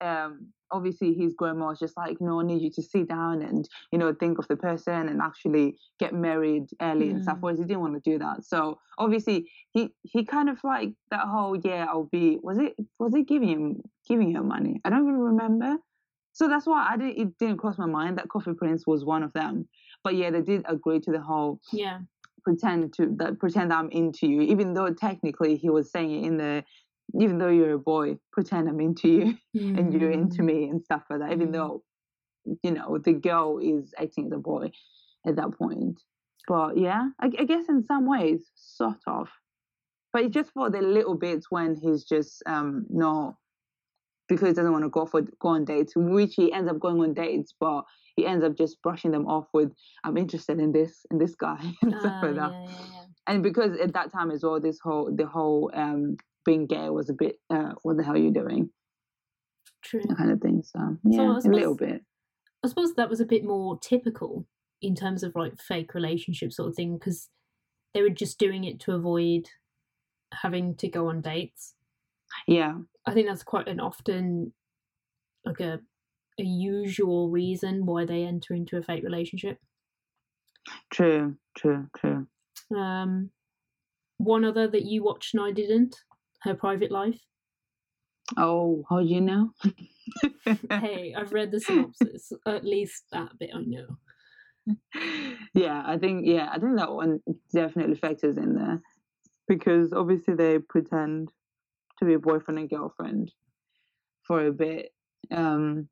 um, 0.01 0.53
obviously 0.71 1.15
his 1.15 1.35
grandma 1.35 1.69
was 1.69 1.79
just 1.79 1.97
like, 1.97 2.21
no, 2.21 2.41
I 2.41 2.45
need 2.45 2.63
you 2.63 2.71
to 2.73 2.83
sit 2.83 3.09
down 3.09 3.43
and, 3.43 3.69
you 3.93 3.99
know, 3.99 4.15
think 4.15 4.39
of 4.39 4.49
the 4.49 4.57
person 4.57 5.09
and 5.09 5.21
actually 5.21 5.77
get 5.99 6.15
married 6.15 6.69
early 6.81 7.09
mm. 7.09 7.11
and 7.13 7.23
stuff. 7.23 7.39
Mm. 7.39 7.41
Whereas 7.41 7.59
he 7.59 7.65
didn't 7.65 7.81
want 7.81 8.03
to 8.03 8.11
do 8.11 8.19
that. 8.19 8.45
So 8.45 8.79
obviously 8.99 9.51
he 9.73 9.95
he 10.03 10.25
kind 10.25 10.49
of 10.49 10.63
like 10.65 10.91
that 11.11 11.27
whole, 11.27 11.57
yeah, 11.57 11.87
I'll 11.89 12.09
be 12.11 12.39
was 12.43 12.59
it 12.59 12.75
was 12.99 13.15
it 13.15 13.27
giving 13.27 13.49
him 13.49 13.83
giving 14.07 14.35
her 14.35 14.43
money? 14.43 14.81
I 14.85 14.91
don't 14.91 15.03
even 15.03 15.19
remember. 15.19 15.77
So 16.39 16.47
that's 16.49 16.67
why 16.67 16.87
I 16.89 16.97
didn't 16.97 17.19
it 17.19 17.39
didn't 17.39 17.57
cross 17.57 17.79
my 17.79 17.87
mind 17.87 18.17
that 18.19 18.29
Coffee 18.29 18.55
Prince 18.55 18.87
was 18.87 19.05
one 19.05 19.25
of 19.25 19.33
them. 19.33 19.69
But 20.05 20.15
yeah, 20.15 20.31
they 20.31 20.41
did 20.41 20.63
agree 20.69 21.01
to 21.01 21.11
the 21.11 21.21
whole 21.21 21.61
yeah 21.73 21.99
pretend 22.45 22.93
to 22.95 23.13
that 23.17 23.41
pretend 23.41 23.73
I'm 23.73 23.91
into 23.91 24.29
you, 24.29 24.43
even 24.43 24.73
though 24.73 24.95
technically 24.95 25.57
he 25.57 25.69
was 25.69 25.91
saying 25.91 26.13
it 26.13 26.27
in 26.27 26.37
the 26.37 26.65
even 27.19 27.39
though 27.39 27.49
you're 27.49 27.73
a 27.73 27.79
boy, 27.79 28.19
pretend 28.31 28.69
I'm 28.69 28.81
into 28.81 29.09
you 29.09 29.39
mm. 29.57 29.79
and 29.79 29.93
you're 29.93 30.13
into 30.13 30.43
mm. 30.43 30.47
me 30.47 30.69
and 30.69 30.81
stuff 30.85 31.03
like 31.11 31.19
that, 31.19 31.33
even 31.33 31.49
mm. 31.49 31.55
though, 31.55 31.83
you 32.63 32.71
know, 32.71 32.99
the 32.99 33.15
girl 33.15 33.59
is 33.59 33.93
acting 33.99 34.27
as 34.27 34.33
a 34.33 34.39
boy 34.39 34.71
at 35.27 35.35
that 35.37 35.59
point. 35.59 36.01
But 36.47 36.79
yeah, 36.79 37.09
I, 37.21 37.27
I 37.27 37.45
guess 37.45 37.65
in 37.69 37.83
some 37.83 38.07
ways, 38.07 38.49
sort 38.55 39.03
of. 39.09 39.29
But 40.13 40.23
it's 40.23 40.35
just 40.35 40.53
for 40.53 40.71
the 40.71 40.83
little 40.83 41.17
bits 41.17 41.51
when 41.51 41.75
he's 41.75 42.05
just 42.05 42.45
um 42.47 42.87
no 42.89 43.37
because 44.29 44.49
he 44.49 44.55
doesn't 44.55 44.73
want 44.73 44.85
to 44.85 44.91
go 44.91 45.07
for 45.07 45.23
go 45.41 45.49
on 45.49 45.65
dates, 45.65 45.93
which 45.97 46.35
he 46.35 46.53
ends 46.53 46.71
up 46.71 46.79
going 46.81 47.01
on 47.01 47.15
dates, 47.15 47.55
but 47.59 47.85
he 48.17 48.27
ends 48.27 48.45
up 48.45 48.57
just 48.57 48.83
brushing 48.83 49.11
them 49.11 49.27
off 49.27 49.47
with 49.53 49.73
I'm 50.05 50.17
interested 50.17 50.59
in 50.59 50.73
this 50.73 51.07
in 51.11 51.19
this 51.19 51.35
guy 51.35 51.61
and 51.83 51.95
stuff 52.01 52.23
uh, 52.23 52.27
like 52.27 52.37
that. 52.37 52.53
Yeah, 52.53 52.63
yeah, 52.63 52.87
yeah. 52.93 53.05
And 53.27 53.43
because 53.43 53.79
at 53.79 53.93
that 53.95 54.13
time 54.13 54.31
as 54.31 54.43
well, 54.43 54.61
this 54.61 54.79
whole 54.83 55.11
the 55.15 55.27
whole 55.27 55.71
um 55.75 56.17
being 56.49 56.67
gay 56.67 56.89
was 56.89 57.11
a 57.11 57.13
bit, 57.13 57.37
uh, 57.51 57.73
what 57.83 57.99
the 57.99 58.03
hell 58.03 58.15
are 58.15 58.19
you 58.19 58.33
doing? 58.33 58.71
True. 59.85 60.01
That 60.09 60.17
kind 60.17 60.31
of 60.31 60.41
thing. 60.41 60.63
So, 60.65 60.97
yeah, 61.05 61.19
so 61.19 61.41
suppose, 61.41 61.45
a 61.45 61.49
little 61.51 61.77
bit. 61.77 62.03
I 62.65 62.69
suppose 62.69 62.95
that 62.95 63.11
was 63.11 63.21
a 63.21 63.27
bit 63.27 63.45
more 63.45 63.79
typical 63.81 64.47
in 64.81 64.95
terms 64.95 65.23
of 65.23 65.33
like 65.35 65.61
fake 65.61 65.95
relationship 65.95 66.53
sort 66.53 66.71
of 66.71 66.75
thing 66.75 66.95
because 66.95 67.29
they 67.93 68.03
were 68.03 68.09
just 68.09 68.39
doing 68.39 68.65
it 68.65 68.81
to 68.81 68.93
avoid 68.93 69.49
having 70.33 70.75
to 70.77 70.89
go 70.89 71.09
on 71.09 71.21
dates. 71.21 71.75
Yeah. 72.47 72.75
I 73.09 73.15
think 73.15 73.27
that's 73.27 73.43
quite 73.43 73.69
an 73.69 73.81
often 73.81 74.53
like 75.45 75.61
a 75.61 75.81
a 76.39 76.45
usual 76.45 77.31
reason 77.31 77.85
why 77.85 78.05
they 78.05 78.23
enter 78.25 78.55
into 78.55 78.77
a 78.77 78.83
fake 78.83 79.03
relationship. 79.03 79.59
True, 80.91 81.37
true, 81.57 81.89
true. 81.97 82.27
Um 82.77 83.31
one 84.19 84.45
other 84.45 84.69
that 84.69 84.85
you 84.85 85.03
watched 85.03 85.35
and 85.35 85.43
I 85.43 85.53
didn't 85.53 85.97
her 86.43 86.55
private 86.55 86.91
life? 86.91 87.21
Oh, 88.37 88.85
how 88.89 89.01
do 89.01 89.07
you 89.07 89.21
know? 89.21 89.53
hey, 90.71 91.15
I've 91.17 91.33
read 91.33 91.51
the 91.51 91.61
synopsis. 91.61 92.33
At 92.47 92.65
least 92.65 93.05
that 93.13 93.39
bit 93.39 93.51
I 93.55 93.63
know. 93.63 93.97
Yeah, 95.55 95.83
I 95.87 95.97
think 95.97 96.27
yeah, 96.27 96.49
I 96.53 96.59
think 96.59 96.77
that 96.77 96.93
one 96.93 97.21
definitely 97.53 97.97
factors 97.97 98.37
in 98.37 98.55
there 98.55 98.83
because 99.47 99.93
obviously 99.95 100.35
they 100.35 100.59
pretend 100.59 101.33
to 101.99 102.05
be 102.05 102.15
a 102.15 102.19
boyfriend 102.19 102.59
and 102.59 102.71
girlfriend 102.71 103.33
for 104.25 104.47
a 104.47 104.53
bit 104.53 104.93
um, 105.31 105.89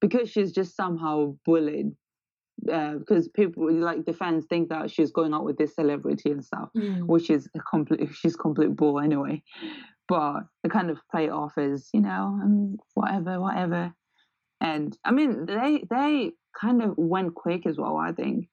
because 0.00 0.30
she's 0.30 0.52
just 0.52 0.76
somehow 0.76 1.36
bullied 1.44 1.92
uh, 2.70 2.94
because 2.94 3.28
people 3.28 3.72
like 3.72 4.04
the 4.04 4.12
fans 4.12 4.44
think 4.48 4.68
that 4.68 4.90
she's 4.90 5.12
going 5.12 5.32
out 5.32 5.44
with 5.44 5.56
this 5.58 5.74
celebrity 5.74 6.30
and 6.30 6.44
stuff, 6.44 6.68
mm. 6.76 7.06
which 7.06 7.30
is 7.30 7.48
a 7.54 7.60
complete 7.60 8.08
she's 8.14 8.36
complete 8.36 8.74
bull 8.74 9.00
anyway. 9.00 9.42
But 10.08 10.40
they 10.62 10.68
kind 10.68 10.90
of 10.90 10.98
play 11.10 11.26
it 11.26 11.30
off 11.30 11.58
as 11.58 11.88
you 11.92 12.00
know, 12.00 12.38
um, 12.42 12.76
whatever, 12.94 13.40
whatever. 13.40 13.92
And 14.60 14.96
I 15.04 15.12
mean, 15.12 15.46
they 15.46 15.84
they 15.88 16.32
kind 16.60 16.82
of 16.82 16.94
went 16.96 17.34
quick 17.34 17.66
as 17.66 17.76
well. 17.76 17.96
I 17.96 18.12
think 18.12 18.48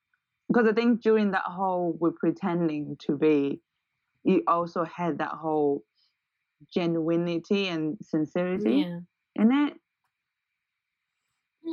because 0.47 0.67
I 0.67 0.73
think 0.73 1.01
during 1.01 1.31
that 1.31 1.45
whole 1.45 1.97
we're 1.99 2.11
pretending 2.11 2.97
to 3.07 3.17
be, 3.17 3.61
you 4.23 4.43
also 4.47 4.83
had 4.83 5.17
that 5.17 5.31
whole 5.31 5.83
genuinity 6.75 7.67
and 7.67 7.97
sincerity 8.01 8.87
yeah. 8.87 8.99
in 9.35 9.51
it. 9.51 9.73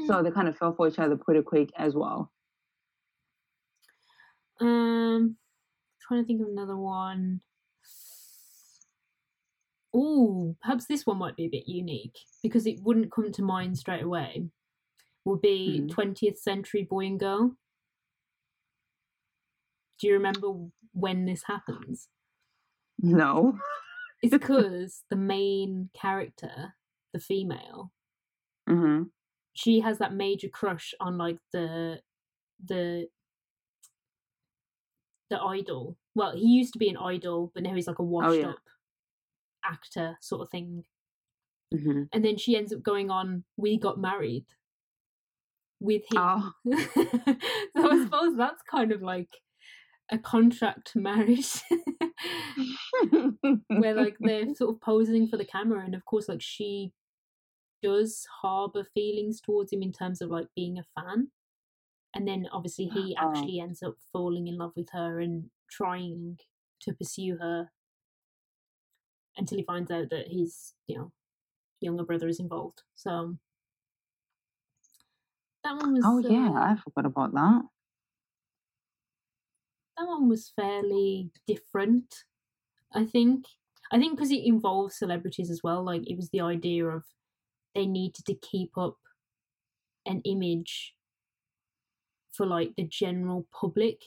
So 0.07 0.23
they 0.23 0.31
kind 0.31 0.49
of 0.49 0.57
fell 0.57 0.75
for 0.75 0.89
each 0.89 0.99
other 0.99 1.17
pretty 1.17 1.43
quick 1.43 1.71
as 1.77 1.95
well. 1.95 2.33
Um, 4.61 5.37
trying 6.01 6.23
to 6.23 6.27
think 6.27 6.41
of 6.41 6.49
another 6.49 6.77
one. 6.77 7.41
Oh, 9.95 10.57
perhaps 10.63 10.87
this 10.87 11.05
one 11.05 11.19
might 11.19 11.37
be 11.37 11.45
a 11.45 11.51
bit 11.51 11.69
unique 11.69 12.17
because 12.43 12.67
it 12.67 12.81
wouldn't 12.83 13.13
come 13.13 13.31
to 13.31 13.43
mind 13.43 13.77
straight 13.77 14.03
away. 14.03 14.47
Would 15.25 15.43
be 15.43 15.83
mm. 15.85 15.91
20th 15.91 16.39
Century 16.39 16.87
Boy 16.89 17.07
and 17.07 17.21
Girl. 17.21 17.57
Do 20.01 20.07
you 20.07 20.15
remember 20.15 20.49
when 20.93 21.27
this 21.27 21.45
happens? 21.47 22.09
No. 22.99 23.59
it's 24.23 24.31
because 24.31 25.02
the 25.11 25.17
main 25.17 25.91
character, 25.95 26.75
the 27.12 27.21
female, 27.21 27.93
mm-hmm 28.69 29.02
she 29.55 29.81
has 29.81 29.99
that 29.99 30.14
major 30.14 30.49
crush 30.49 30.95
on 31.00 31.19
like 31.19 31.38
the 31.52 32.00
the 32.64 33.09
the 35.31 35.41
idol. 35.41 35.97
Well, 36.14 36.33
he 36.33 36.47
used 36.47 36.73
to 36.75 36.79
be 36.79 36.88
an 36.88 36.97
idol, 36.97 37.50
but 37.55 37.62
now 37.62 37.75
he's 37.75 37.87
like 37.87 37.99
a 37.99 38.05
washed 38.05 38.29
oh, 38.29 38.33
yeah. 38.33 38.49
up 38.49 38.62
actor 39.64 40.17
sort 40.21 40.43
of 40.43 40.50
thing. 40.50 40.85
Mm-hmm. 41.75 42.02
And 42.12 42.25
then 42.25 42.37
she 42.37 42.57
ends 42.57 42.73
up 42.73 42.83
going 42.83 43.11
on 43.11 43.45
We 43.57 43.79
Got 43.79 43.99
Married 43.99 44.45
with 45.81 46.02
him. 46.12 46.19
Oh. 46.19 46.52
so 46.67 47.91
I 47.91 48.05
suppose 48.05 48.37
that's 48.37 48.62
kind 48.71 48.93
of 48.93 49.00
like 49.00 49.31
a 50.11 50.19
contract 50.19 50.95
marriage 50.95 51.62
where 53.69 53.95
like 53.95 54.17
they're 54.21 54.55
sort 54.55 54.75
of 54.75 54.81
posing 54.81 55.26
for 55.29 55.37
the 55.37 55.45
camera 55.45 55.85
and 55.85 55.95
of 55.95 56.05
course 56.05 56.29
like 56.29 56.43
she 56.43 56.93
does 57.83 58.26
harbor 58.43 58.85
feelings 58.95 59.41
towards 59.41 59.73
him 59.73 59.83
in 59.83 59.93
terms 59.93 60.21
of 60.21 60.31
like 60.31 60.47
being 60.55 60.79
a 60.79 60.85
fan 61.00 61.29
and 62.14 62.29
then 62.29 62.47
obviously 62.52 62.87
he 62.87 63.17
oh. 63.21 63.29
actually 63.29 63.61
ends 63.61 63.83
up 63.83 63.95
falling 64.12 64.47
in 64.47 64.57
love 64.57 64.73
with 64.76 64.88
her 64.93 65.21
and 65.21 65.47
trying 65.71 66.38
to 66.81 66.93
pursue 66.93 67.37
her 67.41 67.71
until 69.37 69.59
he 69.59 69.64
finds 69.64 69.91
out 69.91 70.11
that 70.11 70.29
his 70.29 70.75
you 70.87 70.97
know 70.97 71.11
younger 71.81 72.05
brother 72.05 72.29
is 72.29 72.38
involved 72.38 72.83
so 72.95 73.37
that 75.64 75.76
one 75.76 75.95
was 75.95 76.05
oh 76.07 76.19
yeah 76.19 76.50
uh, 76.50 76.73
i 76.73 76.76
forgot 76.85 77.07
about 77.07 77.33
that 77.33 77.62
that 79.97 80.07
one 80.07 80.29
was 80.29 80.53
fairly 80.57 81.31
different 81.47 82.25
i 82.95 83.05
think 83.05 83.45
i 83.93 83.99
think 83.99 84.17
because 84.17 84.31
it 84.31 84.45
involves 84.45 84.99
celebrities 84.99 85.51
as 85.51 85.61
well 85.63 85.83
like 85.85 86.03
it 86.09 86.17
was 86.17 86.31
the 86.31 86.41
idea 86.41 86.87
of 86.87 87.05
they 87.75 87.87
needed 87.87 88.25
to 88.27 88.35
keep 88.35 88.77
up 88.77 88.97
an 90.07 90.21
image 90.25 90.95
for 92.33 92.47
like 92.47 92.73
the 92.77 92.85
general 92.85 93.47
public. 93.53 94.03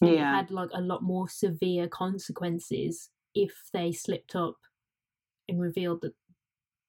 And 0.00 0.10
yeah. 0.10 0.16
it 0.16 0.36
had 0.36 0.50
like 0.50 0.70
a 0.74 0.80
lot 0.80 1.02
more 1.02 1.28
severe 1.28 1.88
consequences 1.88 3.10
if 3.34 3.52
they 3.72 3.92
slipped 3.92 4.34
up 4.34 4.56
and 5.48 5.60
revealed 5.60 6.00
that 6.02 6.14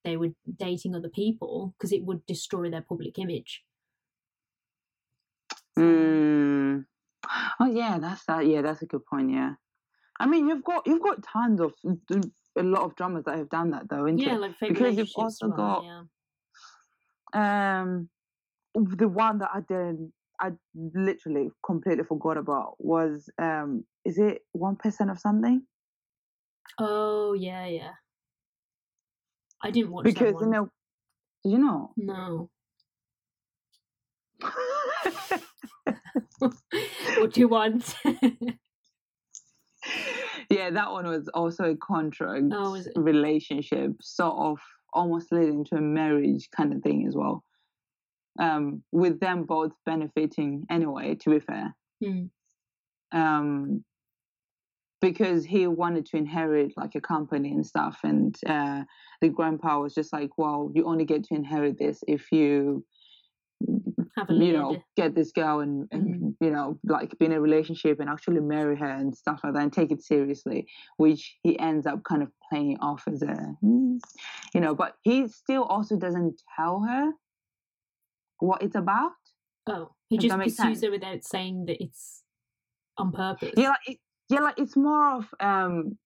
they 0.04 0.18
were 0.18 0.30
dating 0.60 0.96
other 0.96 1.10
people 1.10 1.74
because 1.78 1.92
it 1.92 2.04
would 2.04 2.26
destroy 2.26 2.70
their 2.70 2.82
public 2.82 3.18
image. 3.18 3.64
Mm. 5.78 6.86
Oh 7.60 7.66
yeah, 7.72 7.98
that's 8.00 8.24
that. 8.26 8.46
Yeah, 8.48 8.62
that's 8.62 8.82
a 8.82 8.86
good 8.86 9.06
point. 9.06 9.32
Yeah, 9.32 9.54
I 10.20 10.28
mean 10.28 10.48
you've 10.48 10.64
got 10.64 10.86
you've 10.88 11.02
got 11.02 11.24
tons 11.24 11.60
of 11.60 11.74
a 12.58 12.64
lot 12.64 12.84
of 12.84 12.96
drummers 12.96 13.26
that 13.26 13.38
have 13.38 13.50
done 13.50 13.72
that 13.72 13.90
though, 13.90 14.06
isn't 14.06 14.20
yeah, 14.20 14.36
it? 14.36 14.40
like 14.40 14.60
because 14.60 14.98
you've 14.98 15.10
also 15.16 15.48
got 15.50 15.86
um 17.34 18.10
the 18.74 19.08
one 19.08 19.40
that 19.40 19.50
I 19.54 19.62
didn't 19.62 20.14
I 20.40 20.52
literally 20.76 21.50
completely 21.66 22.04
forgot 22.04 22.38
about 22.38 22.76
was 22.80 23.30
um 23.40 23.86
is 24.06 24.18
it 24.18 24.44
one 24.52 24.76
percent 24.76 25.10
of 25.10 25.20
something? 25.20 25.64
Oh 26.80 27.34
yeah, 27.34 27.66
yeah. 27.66 27.92
I 29.64 29.72
didn't 29.72 29.92
watch 29.92 30.04
because 30.04 30.36
you 30.40 30.48
know 30.48 30.70
did 31.44 31.52
you 31.52 31.58
know? 31.58 31.92
No. 31.98 32.50
what 36.40 37.34
do 37.34 37.40
you 37.40 37.48
want? 37.48 37.96
yeah, 40.50 40.70
that 40.70 40.92
one 40.92 41.08
was 41.08 41.28
also 41.34 41.72
a 41.72 41.76
contract 41.76 42.46
Oh, 42.52 42.82
relationship, 42.96 43.92
sort 44.02 44.36
of 44.38 44.60
almost 44.94 45.32
leading 45.32 45.66
to 45.66 45.76
a 45.76 45.82
marriage 45.82 46.50
kind 46.56 46.74
of 46.74 46.82
thing 46.82 47.06
as 47.08 47.16
well. 47.16 47.44
Um, 48.40 48.84
with 48.92 49.20
them 49.20 49.44
both 49.44 49.72
benefiting 49.86 50.66
anyway, 50.70 51.16
to 51.16 51.30
be 51.30 51.40
fair. 51.40 51.76
Hmm. 52.04 52.26
Um, 53.12 53.84
because 55.00 55.46
he 55.46 55.68
wanted 55.68 56.06
to 56.08 56.18
inherit 56.18 56.74
like 56.76 56.96
a 56.96 57.02
company 57.02 57.52
and 57.52 57.66
stuff, 57.66 58.00
and 58.04 58.36
uh, 58.48 58.84
the 59.22 59.30
grandpa 59.30 59.80
was 59.80 59.94
just 59.94 60.12
like, 60.12 60.32
"Well, 60.38 60.72
you 60.74 60.86
only 60.86 61.06
get 61.06 61.24
to 61.26 61.36
inherit 61.36 61.78
this 61.78 62.04
if 62.08 62.32
you 62.32 62.84
Have 64.16 64.30
a 64.30 64.34
you 64.34 64.54
know, 64.54 64.84
get 64.96 65.16
this 65.16 65.32
girl 65.32 65.60
and, 65.60 65.88
and 65.92 66.06
Mhm. 66.08 66.36
you 66.42 66.52
know, 66.52 66.80
like 66.84 67.18
be 67.18 67.26
in 67.26 67.32
a 67.34 67.42
relationship 67.42 68.00
and 68.00 68.10
actually 68.10 68.40
marry 68.40 68.76
her 68.76 68.86
and 68.86 69.16
stuff 69.16 69.42
like 69.44 69.54
that 69.54 69.64
and 69.64 69.74
take 69.74 69.92
it 69.92 70.02
seriously, 70.02 70.68
which 70.98 71.38
he 71.44 71.58
ends 71.60 71.86
up 71.86 72.04
kind 72.04 72.24
of 72.24 72.32
playing 72.50 72.74
it 72.74 72.80
off 72.82 73.08
as 73.08 73.22
a, 73.22 73.56
mm, 73.64 74.00
you 74.54 74.62
know, 74.62 74.76
but 74.76 74.96
he 75.02 75.28
still 75.28 75.64
also 75.64 75.98
doesn't 75.98 76.42
tell 76.56 76.82
her 76.82 77.12
what 78.40 78.62
it's 78.62 78.76
about. 78.76 79.12
Oh, 79.68 79.92
he 80.10 80.18
just 80.18 80.36
pursues 80.36 80.56
sense? 80.56 80.84
her 80.84 80.92
without 80.92 81.24
saying 81.24 81.66
that 81.66 81.82
it's 81.84 82.24
on 82.98 83.12
purpose. 83.12 83.54
Yeah, 83.58 83.70
like, 83.70 83.80
it, 83.88 83.98
yeah, 84.30 84.40
like 84.40 84.60
it's 84.60 84.76
more 84.76 85.16
of 85.16 85.34
um, 85.40 85.98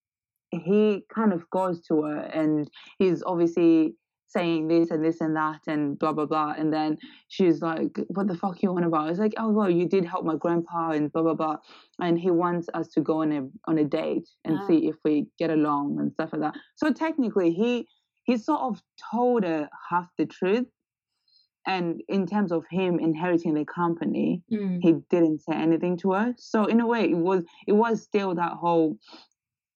he 0.50 1.04
kind 1.12 1.32
of 1.32 1.48
goes 1.50 1.80
to 1.82 2.02
her 2.02 2.18
and 2.18 2.70
he's 2.98 3.22
obviously 3.22 3.94
saying 4.32 4.68
this 4.68 4.90
and 4.90 5.04
this 5.04 5.20
and 5.20 5.34
that 5.36 5.60
and 5.66 5.98
blah 5.98 6.12
blah 6.12 6.26
blah 6.26 6.54
and 6.58 6.72
then 6.72 6.96
she's 7.28 7.60
like 7.62 7.94
what 8.08 8.26
the 8.28 8.36
fuck 8.42 8.62
you 8.62 8.70
on 8.76 8.84
about 8.84 9.10
it's 9.10 9.18
like 9.18 9.34
oh 9.36 9.50
well 9.50 9.70
you 9.70 9.86
did 9.94 10.04
help 10.04 10.24
my 10.24 10.36
grandpa 10.36 10.90
and 10.90 11.12
blah 11.12 11.22
blah 11.22 11.34
blah 11.34 11.56
and 12.00 12.18
he 12.18 12.30
wants 12.30 12.66
us 12.74 12.88
to 12.88 13.00
go 13.00 13.22
on 13.22 13.32
a 13.32 13.42
on 13.70 13.76
a 13.78 13.84
date 13.84 14.28
and 14.44 14.58
Ah. 14.58 14.66
see 14.66 14.78
if 14.88 14.96
we 15.04 15.26
get 15.38 15.50
along 15.50 15.98
and 16.00 16.12
stuff 16.12 16.30
like 16.32 16.42
that 16.42 16.54
so 16.76 16.92
technically 16.92 17.50
he 17.52 17.86
he 18.24 18.36
sort 18.36 18.60
of 18.60 18.82
told 19.12 19.42
her 19.44 19.68
half 19.90 20.08
the 20.16 20.26
truth 20.26 20.66
and 21.66 22.02
in 22.08 22.26
terms 22.26 22.50
of 22.52 22.64
him 22.70 22.98
inheriting 22.98 23.54
the 23.54 23.64
company 23.64 24.42
Mm. 24.50 24.78
he 24.82 24.92
didn't 25.10 25.40
say 25.42 25.54
anything 25.54 25.96
to 25.98 26.12
her. 26.12 26.34
So 26.36 26.64
in 26.66 26.80
a 26.80 26.86
way, 26.86 27.02
it 27.10 27.16
was 27.28 27.44
it 27.66 27.72
was 27.84 28.02
still 28.02 28.34
that 28.34 28.52
whole, 28.62 28.98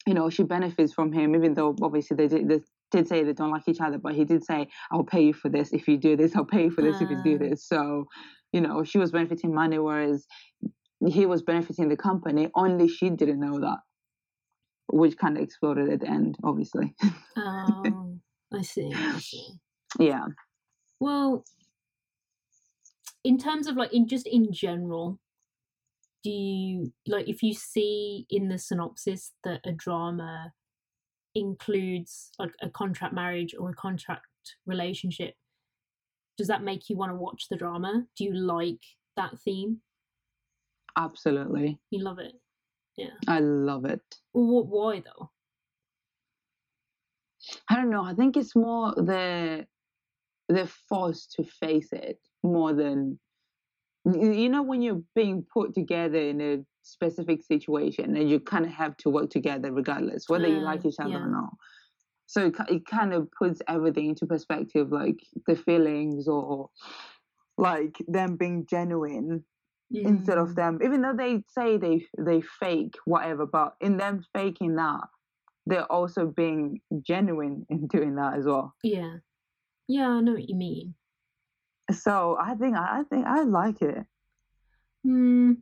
you 0.07 0.15
know, 0.15 0.29
she 0.31 0.43
benefits 0.43 0.93
from 0.93 1.13
him, 1.13 1.35
even 1.37 1.55
though 1.55 1.75
obviously 1.81 2.17
they 2.17 2.29
did, 2.29 2.49
they 2.49 2.61
did 2.91 3.09
say 3.09 3.23
they 3.25 3.33
don't 3.33 3.51
like 3.51 3.69
each 3.69 3.81
other. 3.81 3.99
But 3.99 4.15
he 4.15 4.25
did 4.25 4.45
say, 4.45 4.69
"I'll 4.91 5.05
pay 5.05 5.25
you 5.25 5.33
for 5.33 5.49
this 5.49 5.73
if 5.73 5.89
you 5.89 5.97
do 5.97 6.17
this. 6.17 6.35
I'll 6.37 6.45
pay 6.45 6.65
you 6.65 6.71
for 6.71 6.83
this 6.83 7.01
if 7.01 7.11
you 7.11 7.23
do 7.23 7.35
Ah. 7.37 7.49
this." 7.49 7.67
So, 7.67 8.07
you 8.53 8.61
know, 8.61 8.85
she 8.85 8.99
was 8.99 9.13
benefiting 9.13 9.55
money, 9.55 9.79
whereas 9.79 10.27
he 11.07 11.27
was 11.27 11.43
benefiting 11.43 11.89
the 11.89 11.97
company. 11.97 12.51
Only 12.55 12.89
she 12.89 13.11
didn't 13.11 13.41
know 13.41 13.59
that, 13.61 13.79
which 14.93 15.17
kind 15.19 15.37
of 15.37 15.43
exploded 15.43 15.89
at 15.91 16.01
the 16.01 16.09
end, 16.09 16.37
obviously. 16.45 16.95
Oh, 17.37 18.19
I 18.53 18.63
see. 18.63 18.93
I 18.95 19.19
see. 19.19 19.49
yeah. 19.99 20.27
Well, 21.01 21.45
in 23.25 23.39
terms 23.39 23.67
of 23.67 23.77
like 23.77 23.93
in 23.93 24.07
just 24.09 24.27
in 24.27 24.53
general, 24.53 25.19
do 26.23 26.31
you 26.31 26.93
like 27.07 27.29
if 27.29 27.43
you 27.43 27.53
see 27.53 28.27
in 28.31 28.49
the 28.49 28.59
synopsis 28.59 29.33
that 29.45 29.61
a 29.65 29.73
drama 29.73 30.53
includes 31.37 32.31
like 32.39 32.53
a 32.63 32.71
contract 32.71 33.15
marriage 33.15 33.55
or 33.59 33.71
a 33.71 33.75
contract 33.75 34.25
relationship, 34.65 35.35
does 36.39 36.49
that 36.49 36.63
make 36.63 36.89
you 36.89 36.97
want 36.97 37.13
to 37.13 37.17
watch 37.17 37.47
the 37.49 37.57
drama? 37.57 38.05
Do 38.17 38.25
you 38.25 38.35
like 38.35 38.83
that 39.17 39.39
theme? 39.45 39.79
Absolutely. 40.97 41.79
You 41.91 42.03
love 42.03 42.19
it. 42.19 42.33
Yeah. 42.97 43.11
I 43.29 43.41
love 43.41 43.85
it. 43.85 44.03
Well? 44.33 44.65
Why 44.65 45.01
though? 45.05 45.31
I 47.71 47.77
don't 47.77 47.91
know. 47.91 48.03
I 48.03 48.15
think 48.15 48.37
it's 48.37 48.57
more 48.57 48.93
the 48.95 49.67
the 50.49 50.67
force 50.89 51.27
to 51.37 51.45
face 51.45 51.93
it 51.93 52.19
more 52.43 52.73
than 52.73 53.19
you 54.05 54.49
know 54.49 54.63
when 54.63 54.81
you're 54.81 55.03
being 55.15 55.45
put 55.53 55.75
together 55.75 56.19
in 56.19 56.41
a 56.41 56.59
specific 56.87 57.43
situation 57.43 58.17
and 58.17 58.31
you 58.31 58.41
kind 58.41 58.65
of 58.65 58.71
have 58.73 58.97
to 58.99 59.11
work 59.11 59.31
together 59.31 59.73
regardless 59.73 60.29
whether 60.29 60.47
you 60.49 60.61
like 60.61 60.85
each 60.85 61.01
other 61.01 61.11
yeah. 61.11 61.19
or 61.19 61.29
not. 61.31 61.51
So 62.27 62.47
it, 62.47 62.57
it 62.69 62.87
kind 62.87 63.13
of 63.13 63.29
puts 63.33 63.63
everything 63.69 64.07
into 64.09 64.27
perspective, 64.27 64.91
like 64.93 65.19
the 65.47 65.57
feelings 65.57 66.27
or 66.29 66.71
like 67.59 67.97
them 68.09 68.37
being 68.37 68.67
genuine 68.69 69.45
instead 70.05 70.39
of 70.39 70.49
Mm, 70.49 70.57
them 70.57 70.79
even 70.85 71.01
though 71.03 71.15
they 71.17 71.43
say 71.49 71.77
they 71.79 72.05
they 72.19 72.41
fake 72.41 72.95
whatever 73.07 73.47
but 73.47 73.75
in 73.81 73.97
them 73.97 74.23
faking 74.35 74.75
that 74.77 75.01
they're 75.67 75.91
also 75.91 76.27
being 76.27 76.81
genuine 77.03 77.65
in 77.71 77.87
doing 77.87 78.15
that 78.17 78.35
as 78.35 78.45
well 78.45 78.75
Yeah. 78.83 79.19
Yeah, 79.89 80.09
I 80.09 80.21
know 80.21 80.33
what 80.35 80.49
you 80.49 80.57
mean. 80.57 80.95
so 81.93 82.37
i 82.41 82.55
think 82.55 82.77
i 82.77 83.03
think 83.11 83.27
i 83.27 83.43
like 83.43 83.81
it 83.83 84.05
Hmm. 85.05 85.53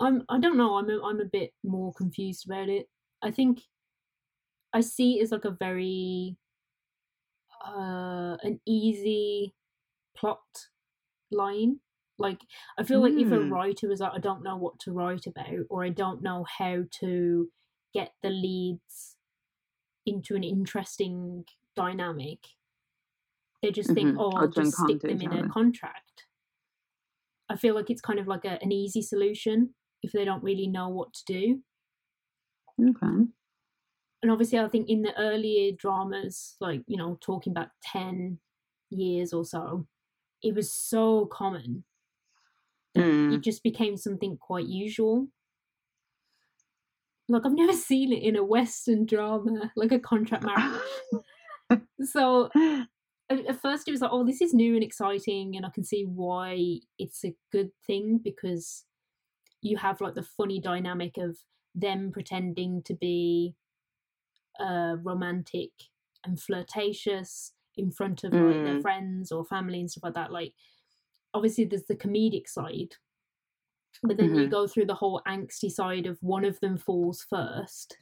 I'm. 0.00 0.24
I 0.28 0.38
don't 0.40 0.56
know. 0.56 0.76
I'm. 0.76 0.90
A, 0.90 1.00
I'm 1.02 1.20
a 1.20 1.24
bit 1.24 1.54
more 1.62 1.92
confused 1.94 2.46
about 2.46 2.68
it. 2.68 2.88
I 3.22 3.30
think 3.30 3.62
I 4.72 4.80
see 4.80 5.18
it 5.18 5.22
as 5.22 5.30
like 5.32 5.44
a 5.44 5.50
very 5.52 6.36
uh 7.64 8.36
an 8.42 8.60
easy 8.66 9.54
plot 10.16 10.68
line. 11.30 11.80
Like 12.18 12.42
I 12.78 12.84
feel 12.84 13.00
like 13.02 13.16
if 13.16 13.32
a 13.32 13.40
Mm. 13.40 13.44
writer 13.44 13.88
was 13.88 14.00
like, 14.00 14.14
I 14.14 14.18
don't 14.20 14.42
know 14.42 14.56
what 14.56 14.80
to 14.80 14.92
write 14.92 15.26
about, 15.26 15.66
or 15.70 15.84
I 15.84 15.90
don't 15.90 16.22
know 16.22 16.44
how 16.58 16.84
to 17.00 17.50
get 17.94 18.14
the 18.22 18.30
leads 18.30 19.18
into 20.06 20.36
an 20.36 20.44
interesting 20.44 21.44
dynamic, 21.76 22.40
they 23.62 23.70
just 23.70 23.94
think, 23.94 24.12
Mhm. 24.12 24.16
oh, 24.18 24.32
I'll 24.36 24.50
just 24.50 24.76
stick 24.78 25.06
them 25.06 25.22
in 25.22 25.32
a 25.32 25.44
contract. 25.46 26.26
I 27.48 27.56
feel 27.56 27.74
like 27.74 27.90
it's 27.90 28.00
kind 28.00 28.18
of 28.18 28.26
like 28.26 28.44
a, 28.44 28.62
an 28.62 28.72
easy 28.72 29.02
solution 29.02 29.74
if 30.02 30.12
they 30.12 30.24
don't 30.24 30.42
really 30.42 30.66
know 30.66 30.88
what 30.88 31.12
to 31.12 31.24
do. 31.26 31.62
okay 32.80 33.26
And 34.22 34.30
obviously, 34.30 34.58
I 34.58 34.68
think 34.68 34.88
in 34.88 35.02
the 35.02 35.18
earlier 35.18 35.72
dramas, 35.72 36.56
like, 36.60 36.82
you 36.86 36.96
know, 36.96 37.18
talking 37.20 37.52
about 37.52 37.68
10 37.82 38.38
years 38.90 39.32
or 39.32 39.44
so, 39.44 39.86
it 40.42 40.54
was 40.54 40.72
so 40.72 41.26
common 41.26 41.84
Mm. 42.96 43.34
it 43.34 43.42
just 43.42 43.62
became 43.62 43.96
something 43.96 44.36
quite 44.36 44.66
usual. 44.66 45.28
Like, 47.28 47.46
I've 47.46 47.52
never 47.54 47.72
seen 47.72 48.12
it 48.12 48.22
in 48.22 48.36
a 48.36 48.44
Western 48.44 49.06
drama, 49.06 49.72
like 49.76 49.92
a 49.92 49.98
contract 49.98 50.44
marriage. 50.44 50.82
so 52.02 52.50
at, 53.30 53.46
at 53.46 53.62
first 53.62 53.86
it 53.86 53.92
was 53.92 54.00
like, 54.00 54.10
oh, 54.12 54.24
this 54.24 54.40
is 54.40 54.52
new 54.52 54.74
and 54.74 54.82
exciting, 54.82 55.56
and 55.56 55.64
I 55.64 55.70
can 55.70 55.84
see 55.84 56.04
why 56.04 56.80
it's 56.98 57.24
a 57.24 57.34
good 57.52 57.70
thing 57.86 58.20
because 58.22 58.84
you 59.62 59.76
have 59.78 60.00
like 60.00 60.14
the 60.14 60.22
funny 60.22 60.60
dynamic 60.60 61.16
of 61.18 61.38
them 61.74 62.10
pretending 62.12 62.82
to 62.84 62.94
be 62.94 63.54
uh, 64.58 64.96
romantic 65.02 65.70
and 66.24 66.40
flirtatious 66.40 67.54
in 67.76 67.90
front 67.90 68.24
of 68.24 68.32
like 68.40 68.62
their 68.62 68.74
Mm. 68.74 68.82
friends 68.82 69.32
or 69.32 69.44
family 69.44 69.80
and 69.80 69.90
stuff 69.90 70.04
like 70.04 70.14
that. 70.14 70.32
Like, 70.32 70.54
obviously, 71.34 71.64
there's 71.64 71.84
the 71.84 71.96
comedic 71.96 72.48
side, 72.48 72.96
but 74.02 74.16
then 74.16 74.34
you 74.34 74.46
Mhm. 74.46 74.50
go 74.50 74.66
through 74.66 74.86
the 74.86 74.94
whole 74.94 75.22
angsty 75.26 75.70
side 75.70 76.06
of 76.06 76.22
one 76.22 76.44
of 76.44 76.60
them 76.60 76.76
falls 76.78 77.22
first 77.22 77.98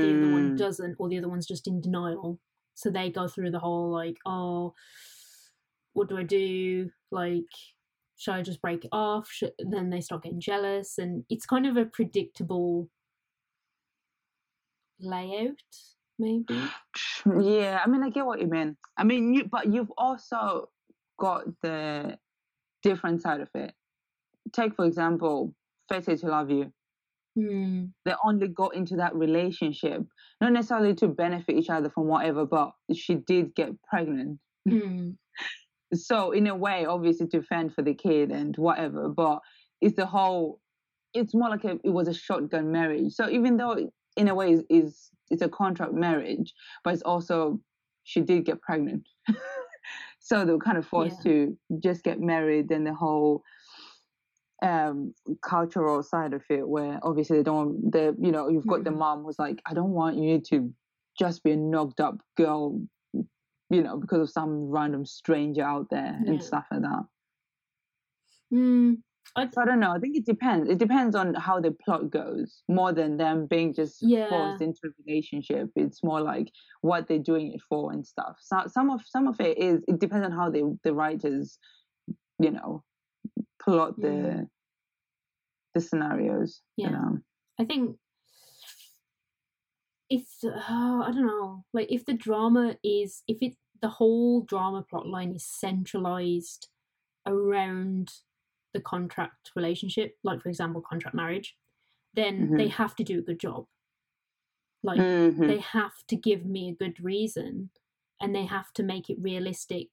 the 0.00 0.14
other 0.16 0.28
one 0.28 0.52
Mm. 0.52 0.56
doesn't, 0.56 0.96
or 0.98 1.08
the 1.08 1.18
other 1.18 1.28
one's 1.28 1.46
just 1.46 1.66
in 1.66 1.80
denial. 1.80 2.40
So 2.74 2.90
they 2.90 3.10
go 3.10 3.28
through 3.28 3.50
the 3.50 3.58
whole 3.58 3.90
like, 3.90 4.18
oh, 4.26 4.74
what 5.92 6.08
do 6.08 6.16
I 6.16 6.22
do? 6.22 6.90
Like, 7.10 7.50
should 8.16 8.34
I 8.34 8.42
just 8.42 8.60
break 8.62 8.84
it 8.84 8.90
off? 8.92 9.28
Should... 9.30 9.52
Then 9.58 9.90
they 9.90 10.00
start 10.00 10.22
getting 10.22 10.40
jealous, 10.40 10.98
and 10.98 11.24
it's 11.28 11.46
kind 11.46 11.66
of 11.66 11.76
a 11.76 11.84
predictable 11.84 12.88
layout, 15.00 15.56
maybe. 16.18 16.60
yeah 17.40 17.80
i 17.84 17.88
mean 17.88 18.02
i 18.02 18.10
get 18.10 18.26
what 18.26 18.40
you 18.40 18.46
mean 18.46 18.76
i 18.96 19.04
mean 19.04 19.32
you 19.34 19.44
but 19.50 19.72
you've 19.72 19.90
also 19.96 20.68
got 21.18 21.44
the 21.62 22.16
different 22.82 23.20
side 23.22 23.40
of 23.40 23.48
it 23.54 23.72
take 24.52 24.74
for 24.76 24.84
example 24.84 25.54
fated 25.88 26.18
to 26.18 26.26
love 26.26 26.50
you 26.50 26.72
Hmm. 27.34 27.86
they 28.04 28.12
only 28.22 28.46
got 28.48 28.74
into 28.74 28.96
that 28.96 29.14
relationship 29.14 30.02
not 30.42 30.52
necessarily 30.52 30.94
to 30.96 31.08
benefit 31.08 31.56
each 31.56 31.70
other 31.70 31.88
from 31.88 32.06
whatever 32.06 32.44
but 32.44 32.72
she 32.94 33.14
did 33.14 33.54
get 33.54 33.70
pregnant 33.82 34.38
Hmm. 34.68 35.12
So 35.94 36.30
in 36.32 36.46
a 36.46 36.54
way 36.54 36.84
obviously 36.84 37.26
to 37.26 37.42
fend 37.42 37.74
for 37.74 37.82
the 37.82 37.94
kid 37.94 38.30
and 38.30 38.56
whatever 38.56 39.08
but 39.08 39.40
it's 39.80 39.96
the 39.96 40.06
whole 40.06 40.60
it's 41.14 41.34
more 41.34 41.50
like 41.50 41.64
a, 41.64 41.78
it 41.84 41.90
was 41.90 42.08
a 42.08 42.14
shotgun 42.14 42.72
marriage 42.72 43.12
so 43.12 43.28
even 43.28 43.56
though 43.56 43.90
in 44.16 44.28
a 44.28 44.34
way 44.34 44.52
is 44.52 44.62
is 44.70 45.10
it's 45.30 45.42
a 45.42 45.48
contract 45.48 45.92
marriage 45.92 46.54
but 46.84 46.94
it's 46.94 47.02
also 47.02 47.60
she 48.04 48.20
did 48.20 48.44
get 48.44 48.60
pregnant 48.62 49.06
so 50.18 50.44
they 50.44 50.52
were 50.52 50.58
kind 50.58 50.78
of 50.78 50.86
forced 50.86 51.18
Yeah. 51.24 51.32
to 51.32 51.58
just 51.82 52.02
get 52.02 52.20
married 52.20 52.70
and 52.70 52.86
the 52.86 52.94
whole 52.94 53.42
um 54.62 55.12
cultural 55.42 56.02
side 56.02 56.32
of 56.32 56.42
it 56.48 56.66
where 56.68 57.00
obviously 57.02 57.36
they 57.38 57.42
don't 57.42 57.90
the 57.90 58.16
you 58.20 58.30
know 58.30 58.48
you've 58.48 58.66
got 58.66 58.84
the 58.84 58.90
Mhm. 58.90 58.98
mom 58.98 59.24
who's 59.24 59.38
like 59.38 59.60
i 59.66 59.74
don't 59.74 59.90
want 59.90 60.16
you 60.16 60.40
to 60.40 60.72
just 61.18 61.42
be 61.42 61.50
a 61.52 61.56
knocked 61.56 62.00
up 62.00 62.20
girl 62.36 62.80
you 63.72 63.82
know 63.82 63.96
because 63.96 64.20
of 64.20 64.30
some 64.30 64.70
random 64.70 65.04
stranger 65.04 65.62
out 65.64 65.88
there 65.90 66.16
Yeah. 66.22 66.30
and 66.30 66.42
stuff 66.42 66.66
like 66.70 66.82
that 66.82 67.04
Mm, 68.52 68.98
I, 69.34 69.48
so 69.48 69.62
i 69.62 69.64
don't 69.64 69.80
know 69.80 69.92
i 69.92 69.98
think 69.98 70.14
it 70.14 70.26
depends 70.26 70.68
it 70.68 70.76
depends 70.76 71.16
on 71.16 71.32
how 71.32 71.58
the 71.58 71.70
plot 71.70 72.10
goes 72.10 72.62
more 72.68 72.92
than 72.92 73.16
them 73.16 73.46
being 73.46 73.72
just 73.72 74.02
Yeah. 74.02 74.28
forced 74.28 74.60
into 74.60 74.80
a 74.84 74.90
relationship 75.06 75.70
it's 75.74 76.04
more 76.04 76.20
like 76.20 76.52
what 76.82 77.08
they're 77.08 77.18
doing 77.32 77.54
it 77.54 77.62
for 77.66 77.92
and 77.92 78.06
stuff 78.06 78.36
so 78.40 78.64
some 78.66 78.90
of 78.90 79.00
some 79.06 79.26
of 79.26 79.40
it 79.40 79.56
is 79.56 79.80
it 79.88 79.98
depends 79.98 80.26
on 80.26 80.32
how 80.32 80.50
they 80.50 80.62
the 80.84 80.92
writers 80.92 81.58
you 82.38 82.50
know 82.50 82.84
plot 83.62 83.98
the 83.98 84.08
Mm. 84.08 84.48
the 85.74 85.80
scenarios 85.80 86.60
Yeah. 86.76 86.88
you 86.88 86.92
know 86.92 87.18
I 87.58 87.64
think 87.64 87.96
if 90.10 90.24
uh, 90.44 90.50
I 91.06 91.10
don't 91.14 91.26
know, 91.26 91.64
like 91.72 91.90
if 91.90 92.04
the 92.04 92.12
drama 92.12 92.76
is 92.84 93.22
if 93.26 93.38
it 93.40 93.54
the 93.82 93.90
whole 93.90 94.42
drama 94.42 94.82
plot 94.88 95.06
line 95.08 95.32
is 95.34 95.44
centralized 95.46 96.68
around 97.26 98.12
the 98.74 98.80
contract 98.80 99.52
relationship, 99.56 100.18
like 100.24 100.42
for 100.42 100.48
example 100.50 100.82
contract 100.82 101.16
marriage, 101.16 101.56
then 102.14 102.52
they 102.56 102.68
have 102.68 102.96
to 102.96 103.04
do 103.04 103.18
a 103.18 103.22
good 103.22 103.40
job. 103.40 103.66
Like 104.82 105.00
Mhm. 105.00 105.46
they 105.46 105.58
have 105.58 106.06
to 106.08 106.16
give 106.16 106.44
me 106.44 106.68
a 106.68 106.74
good 106.74 107.02
reason 107.02 107.70
and 108.20 108.34
they 108.34 108.46
have 108.46 108.72
to 108.74 108.82
make 108.82 109.10
it 109.10 109.18
realistic 109.20 109.88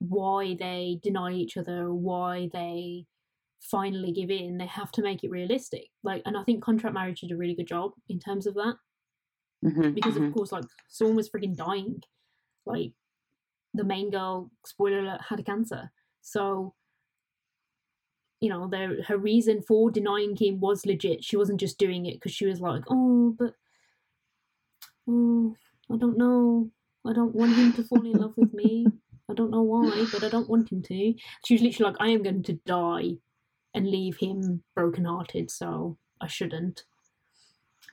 why 0.00 0.54
they 0.54 1.00
deny 1.02 1.32
each 1.32 1.56
other 1.56 1.92
why 1.92 2.48
they 2.52 3.06
finally 3.60 4.12
give 4.12 4.30
in. 4.30 4.58
They 4.58 4.66
have 4.66 4.92
to 4.92 5.02
make 5.02 5.24
it 5.24 5.30
realistic. 5.30 5.90
Like 6.02 6.22
and 6.26 6.36
i 6.36 6.44
think 6.44 6.62
contract 6.62 6.94
marriage 6.94 7.20
did 7.20 7.32
a 7.32 7.36
really 7.36 7.54
good 7.54 7.68
job 7.68 7.92
in 8.08 8.18
terms 8.18 8.46
of 8.46 8.54
that. 8.54 8.76
Mhm, 9.62 9.94
because 9.94 10.16
of 10.16 10.30
course 10.32 10.52
like 10.52 10.64
someone 10.88 11.16
was 11.16 11.30
freaking 11.30 11.56
dying 11.56 12.02
like 12.66 12.92
the 13.74 13.84
main 13.84 14.10
girl 14.10 14.50
spoiler 14.64 15.00
alert 15.00 15.20
had 15.28 15.40
a 15.40 15.42
cancer. 15.42 15.90
So 16.22 16.74
you 18.40 18.48
know 18.48 18.70
her 19.06 19.16
reason 19.16 19.62
for 19.62 19.90
denying 19.90 20.36
him 20.36 20.60
was 20.60 20.86
legit. 20.86 21.24
She 21.24 21.36
wasn't 21.36 21.60
just 21.60 21.78
doing 21.78 22.06
it 22.06 22.14
because 22.14 22.32
she 22.32 22.46
was 22.46 22.60
like 22.60 22.82
oh 22.88 23.34
but 23.38 23.54
oh 25.08 25.54
i 25.92 25.96
don't 25.96 26.18
know. 26.18 26.70
I 27.06 27.12
don't 27.12 27.34
want 27.34 27.54
him 27.54 27.72
to 27.74 27.84
fall 27.84 28.04
in 28.04 28.12
love 28.12 28.32
with 28.36 28.54
me. 28.54 28.86
I 29.30 29.34
don't 29.34 29.50
know 29.50 29.62
why 29.62 30.06
but 30.12 30.24
i 30.24 30.28
don't 30.28 30.48
want 30.48 30.70
him 30.70 30.82
to. 30.82 31.14
She 31.44 31.54
was 31.54 31.62
literally 31.62 31.92
like 31.92 32.00
i 32.00 32.08
am 32.08 32.22
going 32.22 32.42
to 32.44 32.60
die 32.66 33.12
and 33.74 33.90
leave 33.90 34.18
him 34.18 34.62
brokenhearted 34.74 35.50
so 35.50 35.96
i 36.20 36.26
shouldn't. 36.26 36.84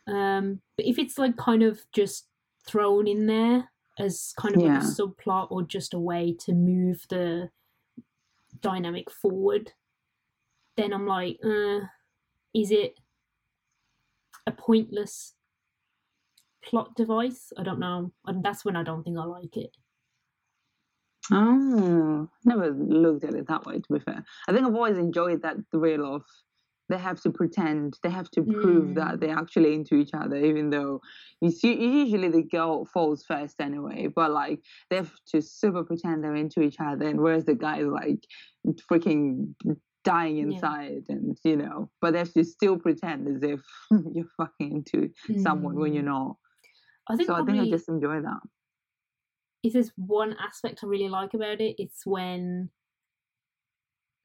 Um 0.07 0.61
but 0.77 0.85
if 0.85 0.99
it's 0.99 1.17
like 1.17 1.37
kind 1.37 1.63
of 1.63 1.79
just 1.93 2.27
thrown 2.67 3.07
in 3.07 3.25
there 3.25 3.69
as 3.99 4.33
kind 4.37 4.55
of 4.55 4.61
Yeah. 4.61 4.73
like 4.75 4.83
a 4.83 4.85
subplot 4.85 5.51
or 5.51 5.63
just 5.63 5.93
a 5.93 5.99
way 5.99 6.33
to 6.39 6.53
move 6.53 7.05
the 7.09 7.49
dynamic 8.61 9.09
forward 9.11 9.71
then 10.77 10.93
i'm 10.93 11.07
like 11.07 11.37
uh 11.43 11.79
is 12.53 12.71
it 12.71 12.95
a 14.47 14.51
pointless 14.51 15.35
plot 16.63 16.95
device 16.95 17.51
i 17.57 17.63
don't 17.63 17.79
know 17.79 18.11
and 18.25 18.43
that's 18.43 18.63
when 18.65 18.75
i 18.75 18.83
don't 18.83 19.03
think 19.03 19.17
i 19.17 19.23
like 19.23 19.55
it 19.57 19.75
Oh, 21.31 22.27
never 22.45 22.71
looked 22.71 23.23
at 23.23 23.35
it 23.35 23.47
that 23.47 23.63
way. 23.65 23.79
To 23.79 23.93
be 23.93 23.99
fair, 23.99 24.25
I 24.47 24.51
think 24.53 24.65
I've 24.65 24.73
always 24.75 24.97
enjoyed 24.97 25.43
that 25.43 25.55
thrill 25.69 26.15
of 26.15 26.23
they 26.91 26.97
have 26.97 27.21
to 27.21 27.31
pretend, 27.31 27.97
they 28.03 28.09
have 28.09 28.29
to 28.31 28.43
prove 28.43 28.89
Mm. 28.91 28.95
that 28.95 29.19
they're 29.19 29.37
actually 29.37 29.73
into 29.73 29.95
each 29.95 30.11
other, 30.13 30.35
even 30.35 30.69
though 30.69 31.01
you 31.41 31.49
see, 31.51 31.73
usually 31.75 32.29
the 32.29 32.43
girl 32.43 32.85
falls 32.85 33.23
first 33.25 33.59
anyway. 33.61 34.07
But 34.07 34.31
like 34.31 34.59
they 34.89 34.97
have 34.97 35.13
to 35.29 35.41
super 35.41 35.83
pretend 35.83 36.23
they're 36.23 36.35
into 36.35 36.61
each 36.61 36.77
other, 36.79 37.07
and 37.07 37.19
whereas 37.21 37.45
the 37.45 37.55
guy 37.55 37.79
is 37.79 37.87
like 37.87 38.19
freaking 38.91 39.55
dying 40.03 40.37
Yeah. 40.37 40.45
inside, 40.47 41.03
and 41.09 41.37
you 41.43 41.55
know, 41.57 41.89
but 42.01 42.11
they 42.13 42.19
have 42.19 42.33
to 42.33 42.43
still 42.43 42.77
pretend 42.77 43.27
as 43.27 43.43
if 43.43 43.61
you're 44.13 44.25
fucking 44.37 44.83
into 44.87 45.09
someone 45.37 45.75
when 45.75 45.93
you're 45.93 46.03
Mm. 46.03 46.05
not. 46.05 46.35
i 47.09 47.15
think 47.15 47.27
So 47.27 47.35
I 47.35 47.43
think 47.43 47.59
I 47.59 47.65
just 47.65 47.89
enjoy 47.89 48.21
that. 48.21 48.39
if 49.63 49.73
there's 49.73 49.91
one 49.95 50.35
aspect 50.39 50.79
I 50.83 50.87
really 50.87 51.09
like 51.09 51.33
about 51.33 51.61
it, 51.61 51.75
it's 51.77 52.05
when 52.05 52.69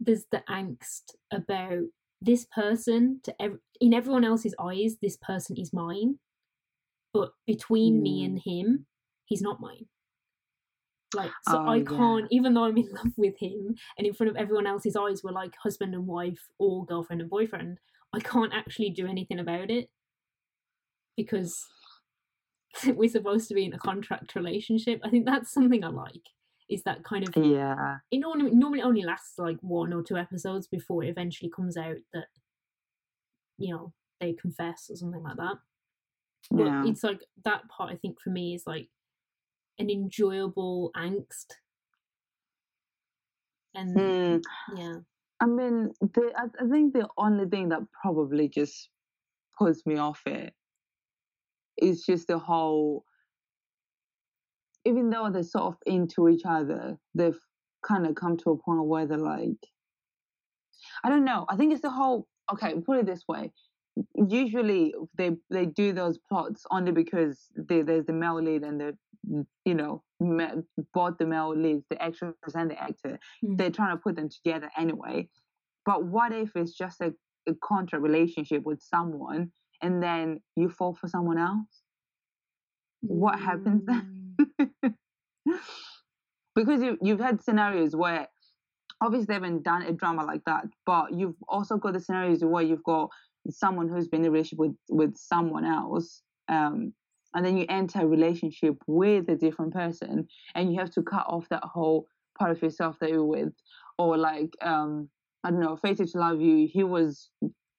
there's 0.01 0.25
the 0.31 0.43
angst 0.49 1.15
about 1.33 1.85
this 2.21 2.47
person 2.47 3.21
to 3.25 3.43
ev- 3.43 3.61
in 3.81 3.95
everyone 3.95 4.25
else's 4.25 4.55
eyes, 4.61 4.97
this 5.03 5.17
person 5.17 5.57
is 5.59 5.73
mine, 5.73 6.19
but 7.13 7.33
between 7.47 8.03
me 8.03 8.23
Mm. 8.23 8.27
and 8.27 8.41
him, 8.45 8.87
he's 9.27 9.43
not 9.43 9.61
mine. 9.61 9.89
Like, 11.15 11.31
so 11.43 11.59
Oh, 11.59 11.69
I 11.69 11.81
can't, 11.83 12.27
even 12.31 12.55
though 12.55 12.65
I'm 12.65 12.77
in 12.77 12.89
love 12.93 13.13
with 13.17 13.39
him, 13.39 13.77
and 13.97 14.07
in 14.07 14.13
front 14.15 14.31
of 14.31 14.37
everyone 14.37 14.67
else's 14.67 14.97
eyes, 14.97 15.23
we're 15.23 15.31
like 15.33 15.55
husband 15.57 15.95
and 15.95 16.07
wife 16.07 16.49
or 16.59 16.85
girlfriend 16.85 17.21
and 17.23 17.31
boyfriend. 17.31 17.79
I 18.13 18.21
can't 18.21 18.53
actually 18.53 18.91
do 18.91 19.07
anything 19.07 19.39
about 19.39 19.71
it 19.71 19.91
because 21.17 21.65
we're 22.87 23.09
supposed 23.09 23.49
to 23.49 23.55
be 23.55 23.65
in 23.65 23.73
a 23.73 23.79
contract 23.79 24.35
relationship. 24.35 25.01
I 25.05 25.11
think 25.11 25.25
that's 25.27 25.53
something 25.53 25.85
I 25.85 25.89
like. 25.89 26.23
Is 26.69 26.83
that 26.85 27.05
kind 27.05 27.25
of 27.25 27.37
Yeah. 27.37 27.99
it 28.11 28.19
normally, 28.19 28.53
normally 28.53 28.83
only 28.83 29.03
lasts 29.03 29.39
like 29.39 29.59
one 29.63 29.93
or 29.93 30.03
two 30.03 30.17
episodes 30.17 30.69
before 30.69 31.05
it 31.05 31.09
eventually 31.11 31.51
comes 31.51 31.77
out 31.77 31.99
that 32.13 32.29
you 33.59 33.75
know 33.75 33.93
they 34.21 34.33
confess 34.33 34.89
or 34.91 34.97
something 34.97 35.23
like 35.23 35.37
that. 35.37 35.57
But 36.57 36.77
Yeah. 36.77 36.83
it's 36.83 37.03
like 37.05 37.21
that 37.45 37.69
part. 37.69 37.93
I 37.93 37.97
think 37.97 38.21
for 38.21 38.31
me 38.31 38.55
is 38.55 38.65
like 38.67 38.89
an 39.79 39.91
enjoyable 39.91 40.93
angst, 40.97 41.55
and 43.75 43.97
Mm. 43.99 44.43
yeah, 44.67 45.01
I 45.41 45.47
mean, 45.47 45.93
the 46.01 46.33
I, 46.37 46.65
I 46.65 46.69
think 46.69 46.95
the 46.95 47.09
only 47.19 47.49
thing 47.49 47.71
that 47.71 47.83
probably 48.03 48.49
just 48.49 48.91
puts 49.59 49.87
me 49.87 49.97
off 49.99 50.23
it 50.27 50.55
is 51.79 52.05
just 52.05 52.29
the 52.29 52.39
whole. 52.39 53.05
Even 54.87 55.11
though 55.11 55.29
they're 55.31 55.43
sort 55.43 55.65
of 55.67 55.77
into 55.85 56.29
each 56.29 56.43
other, 56.47 56.97
they've 57.15 57.39
kind 57.83 58.07
of 58.07 58.15
come 58.15 58.37
to 58.39 58.51
a 58.51 58.57
point 58.57 58.85
where 58.85 59.07
they're 59.07 59.19
like, 59.19 59.59
I 61.05 61.09
don't 61.11 61.25
know. 61.25 61.45
I 61.49 61.57
think 61.57 61.73
it's 61.73 61.83
the 61.83 61.91
whole. 61.91 62.27
Okay, 62.53 62.75
put 62.81 62.99
it 62.99 63.07
this 63.07 63.25
way. 63.29 63.53
Usually 64.29 64.95
they 65.19 65.31
they 65.51 65.67
do 65.67 65.93
those 65.93 66.19
plots 66.29 66.65
only 66.71 66.93
because 66.93 67.47
they, 67.57 67.83
there's 67.83 68.07
the 68.07 68.13
male 68.13 68.41
lead 68.41 68.63
and 68.63 68.81
the 68.81 68.97
you 69.65 69.75
know 69.75 70.03
both 70.95 71.19
the 71.19 71.27
male 71.27 71.57
leads, 71.57 71.85
the 71.91 72.01
actress 72.01 72.35
and 72.55 72.71
the 72.71 72.81
actor 72.81 73.19
Mm. 73.45 73.59
they're 73.59 73.71
trying 73.71 73.97
to 73.97 74.03
put 74.03 74.17
them 74.17 74.29
together 74.29 74.71
anyway. 74.77 75.29
But 75.85 76.05
what 76.05 76.33
if 76.33 76.55
it's 76.57 76.73
just 76.73 77.01
a, 77.01 77.13
a 77.49 77.55
contract 77.55 78.03
relationship 78.03 78.63
with 78.65 78.81
someone 78.81 79.53
and 79.83 80.03
then 80.03 80.41
you 80.57 80.69
fall 80.69 80.95
for 80.95 81.09
someone 81.09 81.39
else? 81.39 81.83
What 83.01 83.39
happens 83.39 83.85
then? 83.87 84.16
Because 86.55 86.83
you, 86.83 86.97
you've 87.03 87.21
had 87.21 87.43
scenarios 87.43 87.95
where 87.95 88.29
obviously 89.03 89.27
they 89.27 89.35
haven't 89.35 89.63
done 89.63 89.83
a 89.83 89.93
drama 89.93 90.25
like 90.25 90.43
that, 90.47 90.65
but 90.87 91.13
you've 91.13 91.35
also 91.49 91.77
got 91.77 91.93
the 91.93 92.01
scenarios 92.01 92.43
where 92.43 92.63
you've 92.63 92.83
got 92.83 93.11
someone 93.51 93.89
who's 93.89 94.09
been 94.09 94.23
in 94.23 94.29
a 94.29 94.31
relationship 94.31 94.59
with, 94.59 94.77
with 94.89 95.17
someone 95.17 95.65
else. 95.67 96.23
Um, 96.49 96.95
and 97.35 97.45
then 97.45 97.59
you 97.59 97.67
enter 97.69 98.01
a 98.01 98.07
relationship 98.07 98.77
with 98.87 99.29
a 99.29 99.37
different 99.37 99.75
person 99.75 100.27
and 100.55 100.73
you 100.73 100.79
have 100.81 100.91
to 100.93 101.03
cut 101.03 101.27
off 101.29 101.47
that 101.51 101.63
whole 101.65 102.07
part 102.39 102.53
of 102.53 102.63
yourself 102.63 102.97
that 103.01 103.11
you're 103.11 103.23
with. 103.25 103.53
Or 103.99 104.17
like, 104.17 104.51
um, 104.63 105.11
I 105.45 105.51
don't 105.51 105.61
know, 105.61 105.77
Fated 105.77 106.09
to 106.09 106.19
Love 106.19 106.41
You, 106.41 106.67
he 106.67 106.85
was 106.85 107.31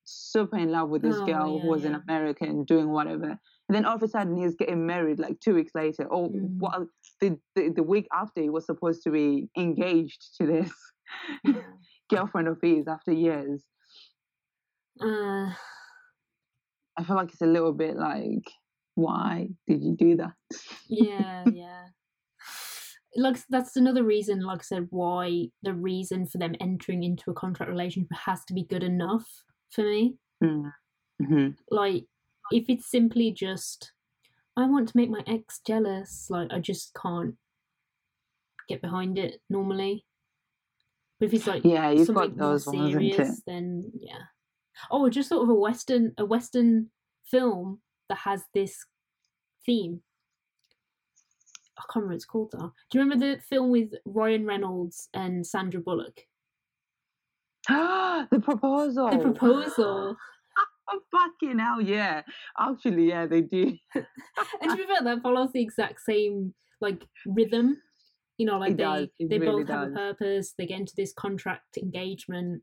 super 0.03 0.57
in 0.57 0.71
love 0.71 0.89
with 0.89 1.01
this 1.01 1.15
Oh, 1.15 1.25
girl 1.25 1.59
who 1.59 1.65
yeah, 1.65 1.71
was 1.71 1.83
an. 1.85 1.95
American 1.95 2.63
doing 2.63 2.89
whatever. 2.89 3.39
And 3.69 3.75
then 3.75 3.85
all 3.85 3.95
of 3.95 4.03
a 4.03 4.07
sudden 4.07 4.37
he's 4.37 4.55
getting 4.55 4.85
married 4.85 5.19
like 5.19 5.39
two 5.39 5.53
weeks 5.55 5.73
later. 5.75 6.05
Or 6.05 6.29
Mm. 6.29 6.57
what 6.59 6.87
the, 7.21 7.37
the 7.55 7.69
the 7.75 7.83
week 7.83 8.07
after 8.13 8.41
he 8.41 8.49
was 8.49 8.65
supposed 8.65 9.03
to 9.03 9.11
be 9.11 9.49
engaged 9.57 10.35
to 10.37 10.45
this 10.47 10.71
girlfriend 12.09 12.47
of 12.47 12.59
his 12.61 12.87
after 12.87 13.11
years. 13.11 13.63
Uh, 15.01 15.51
I 16.97 17.03
feel 17.05 17.15
like 17.15 17.31
it's 17.31 17.41
a 17.41 17.45
little 17.45 17.73
bit 17.73 17.95
like, 17.97 18.49
why 18.95 19.49
did 19.67 19.83
you 19.83 19.95
do 19.95 20.15
that? 20.17 20.33
yeah, 20.87 21.43
yeah. 21.53 21.83
Like 23.15 23.37
that's 23.49 23.75
another 23.75 24.03
reason, 24.03 24.41
like 24.41 24.59
I 24.59 24.63
said, 24.63 24.87
why 24.91 25.47
the 25.63 25.73
reason 25.73 26.25
for 26.27 26.37
them 26.37 26.55
entering 26.59 27.03
into 27.03 27.31
a 27.31 27.33
contract 27.33 27.69
relationship 27.71 28.09
has 28.25 28.45
to 28.45 28.53
be 28.53 28.63
good 28.63 28.83
enough 28.83 29.43
for 29.71 29.83
me. 29.83 30.17
Mm-hmm. 30.43 31.49
Like, 31.71 32.05
if 32.51 32.65
it's 32.69 32.89
simply 32.89 33.31
just, 33.31 33.91
I 34.55 34.65
want 34.65 34.89
to 34.89 34.97
make 34.97 35.09
my 35.09 35.23
ex 35.27 35.59
jealous, 35.65 36.27
like 36.29 36.51
I 36.51 36.59
just 36.59 36.93
can't 36.93 37.35
get 38.67 38.81
behind 38.81 39.17
it 39.17 39.41
normally. 39.49 40.05
But 41.19 41.27
if 41.27 41.33
it's 41.33 41.47
like 41.47 41.63
Yeah, 41.65 41.89
you've 41.89 42.05
something 42.07 42.29
got 42.29 42.37
more 42.37 42.49
those 42.51 42.67
ones, 42.67 42.89
it? 42.89 42.91
serious, 42.91 43.41
then 43.47 43.91
yeah. 43.99 44.19
Oh, 44.91 45.09
just 45.09 45.29
sort 45.29 45.43
of 45.43 45.49
a 45.49 45.55
western 45.55 46.13
a 46.17 46.25
western 46.25 46.89
film 47.25 47.79
that 48.09 48.19
has 48.19 48.43
this 48.53 48.85
theme. 49.65 50.01
I 51.77 51.81
can't 51.81 51.95
remember 51.97 52.13
what 52.13 52.15
it's 52.15 52.25
called 52.25 52.49
though. 52.51 52.73
Do 52.89 52.97
you 52.97 53.01
remember 53.03 53.35
the 53.35 53.41
film 53.41 53.71
with 53.71 53.93
Ryan 54.05 54.45
Reynolds 54.45 55.09
and 55.13 55.45
Sandra 55.45 55.79
Bullock? 55.81 56.21
Ah 57.69 58.27
the 58.31 58.39
proposal. 58.39 59.09
The 59.09 59.17
proposal. 59.17 60.15
Oh, 60.89 60.99
fucking 61.11 61.59
hell, 61.59 61.81
yeah. 61.81 62.21
Actually, 62.59 63.09
yeah, 63.09 63.25
they 63.25 63.41
do. 63.41 63.75
and 63.95 64.05
to 64.71 64.77
be 64.77 64.85
fair, 64.85 65.03
that 65.03 65.21
follows 65.21 65.51
the 65.53 65.61
exact 65.61 66.01
same 66.01 66.53
like 66.81 67.05
rhythm. 67.25 67.81
You 68.37 68.45
know, 68.45 68.59
like 68.59 68.73
It 68.73 68.77
they 68.77 68.83
does, 68.83 69.07
they 69.19 69.39
really 69.39 69.63
both 69.63 69.67
have 69.69 69.89
a 69.89 69.93
purpose. 69.93 70.53
They 70.57 70.67
get 70.67 70.79
into 70.79 70.93
this 70.95 71.13
contract 71.13 71.77
engagement, 71.77 72.61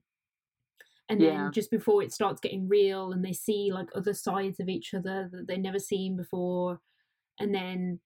and 1.09 1.21
then 1.21 1.35
Yeah. 1.35 1.51
just 1.51 1.71
before 1.71 2.03
it 2.03 2.13
starts 2.13 2.41
getting 2.41 2.69
real, 2.69 3.13
and 3.13 3.25
they 3.25 3.33
see 3.33 3.71
like 3.73 3.89
other 3.95 4.15
sides 4.15 4.61
of 4.61 4.69
each 4.69 4.95
other 4.95 5.29
that 5.33 5.47
they 5.49 5.57
never 5.59 5.79
seen 5.79 6.17
before, 6.17 6.81
and 7.41 7.55
then 7.55 8.01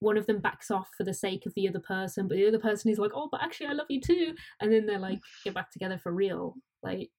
one 0.00 0.18
of 0.18 0.26
them 0.26 0.40
backs 0.40 0.70
off 0.70 0.88
for 0.96 1.04
the 1.04 1.14
sake 1.14 1.46
of 1.46 1.54
the 1.54 1.68
other 1.68 1.80
person, 1.80 2.28
but 2.28 2.36
the 2.36 2.46
other 2.48 2.58
person 2.58 2.90
is 2.90 2.98
like, 2.98 3.12
"Oh, 3.14 3.28
but 3.30 3.42
actually, 3.42 3.68
I 3.68 3.72
love 3.72 3.86
you 3.90 4.00
too," 4.00 4.34
and 4.60 4.72
then 4.72 4.86
they're 4.86 4.98
like, 4.98 5.20
get 5.44 5.54
back 5.54 5.70
together 5.70 5.98
for 5.98 6.12
real. 6.12 6.56
Like 6.82 7.10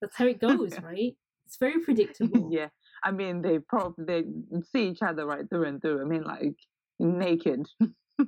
that's 0.00 0.16
how 0.16 0.26
it 0.26 0.40
goes, 0.40 0.78
right? 0.82 1.14
It's 1.46 1.56
very 1.58 1.80
predictable. 1.82 2.50
yeah. 2.52 2.68
I 3.02 3.10
mean, 3.12 3.42
they 3.42 3.58
probably 3.58 4.04
they 4.04 4.24
see 4.72 4.88
each 4.88 5.02
other 5.02 5.24
right 5.26 5.48
through 5.48 5.64
and 5.64 5.80
through. 5.80 6.00
I 6.02 6.04
mean, 6.04 6.24
like 6.24 6.56
naked, 6.98 7.66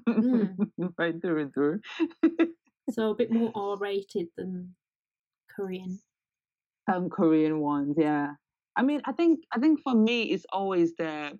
Mm. 0.08 0.56
right 0.98 1.20
through 1.20 1.40
and 1.42 1.54
through. 1.54 1.80
So 2.92 3.10
a 3.10 3.14
bit 3.14 3.30
more 3.30 3.52
R 3.54 3.76
rated 3.76 4.28
than 4.36 4.74
Korean. 5.54 6.00
Some 6.88 7.08
Korean 7.08 7.60
ones, 7.60 7.94
yeah. 7.96 8.32
I 8.74 8.82
mean, 8.82 9.00
I 9.04 9.12
think 9.12 9.40
I 9.52 9.60
think 9.60 9.80
for 9.84 9.94
me, 9.94 10.22
it's 10.32 10.46
always 10.52 10.96
the 10.96 11.38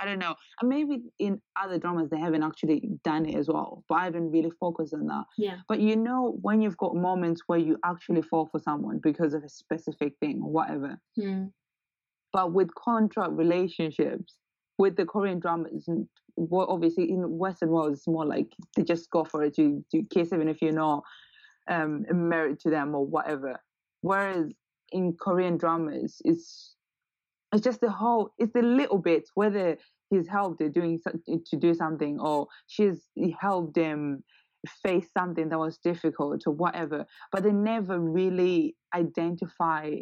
I 0.00 0.06
don't 0.06 0.18
know. 0.18 0.34
And 0.60 0.68
maybe 0.68 1.02
in 1.18 1.40
other 1.60 1.78
dramas 1.78 2.08
they 2.10 2.18
haven't 2.18 2.42
actually 2.42 2.88
done 3.04 3.26
it 3.26 3.36
as 3.36 3.48
well, 3.48 3.84
but 3.88 3.96
I 3.96 4.04
haven't 4.04 4.30
really 4.30 4.50
focused 4.58 4.94
on 4.94 5.06
that. 5.06 5.24
Yeah. 5.36 5.58
But 5.68 5.80
you 5.80 5.94
know, 5.94 6.38
when 6.40 6.62
you've 6.62 6.78
got 6.78 6.96
moments 6.96 7.42
where 7.46 7.58
you 7.58 7.78
actually 7.84 8.22
fall 8.22 8.48
for 8.50 8.58
someone 8.58 8.98
because 9.02 9.34
of 9.34 9.44
a 9.44 9.48
specific 9.48 10.14
thing 10.18 10.40
or 10.42 10.50
whatever. 10.50 10.98
Mm. 11.18 11.52
But 12.32 12.52
with 12.52 12.74
contract 12.74 13.32
relationships, 13.32 14.36
with 14.78 14.96
the 14.96 15.04
Korean 15.04 15.38
dramas, 15.38 15.86
well, 16.36 16.66
obviously 16.70 17.10
in 17.10 17.38
Western 17.38 17.68
world, 17.68 17.92
it's 17.92 18.06
more 18.06 18.24
like 18.24 18.46
they 18.76 18.82
just 18.82 19.10
go 19.10 19.24
for 19.24 19.44
it. 19.44 19.58
You, 19.58 19.84
you 19.92 20.06
kiss 20.08 20.32
even 20.32 20.48
if 20.48 20.62
you're 20.62 20.72
not 20.72 21.02
um, 21.68 22.06
married 22.10 22.60
to 22.60 22.70
them 22.70 22.94
or 22.94 23.04
whatever. 23.04 23.60
Whereas 24.00 24.46
in 24.92 25.14
Korean 25.20 25.58
dramas, 25.58 26.22
it's 26.24 26.76
it's 27.52 27.62
just 27.62 27.80
the 27.80 27.90
whole, 27.90 28.30
it's 28.38 28.52
the 28.52 28.62
little 28.62 28.98
bits 28.98 29.30
whether 29.34 29.76
he's 30.10 30.28
helped 30.28 30.60
her 30.60 30.68
doing 30.68 31.00
to 31.46 31.56
do 31.56 31.74
something 31.74 32.18
or 32.20 32.46
she's 32.66 33.08
helped 33.40 33.76
him 33.76 34.22
face 34.82 35.08
something 35.16 35.48
that 35.48 35.58
was 35.58 35.78
difficult 35.78 36.42
or 36.46 36.52
whatever. 36.52 37.06
But 37.32 37.42
they 37.44 37.52
never 37.52 37.98
really 37.98 38.76
identify 38.94 39.96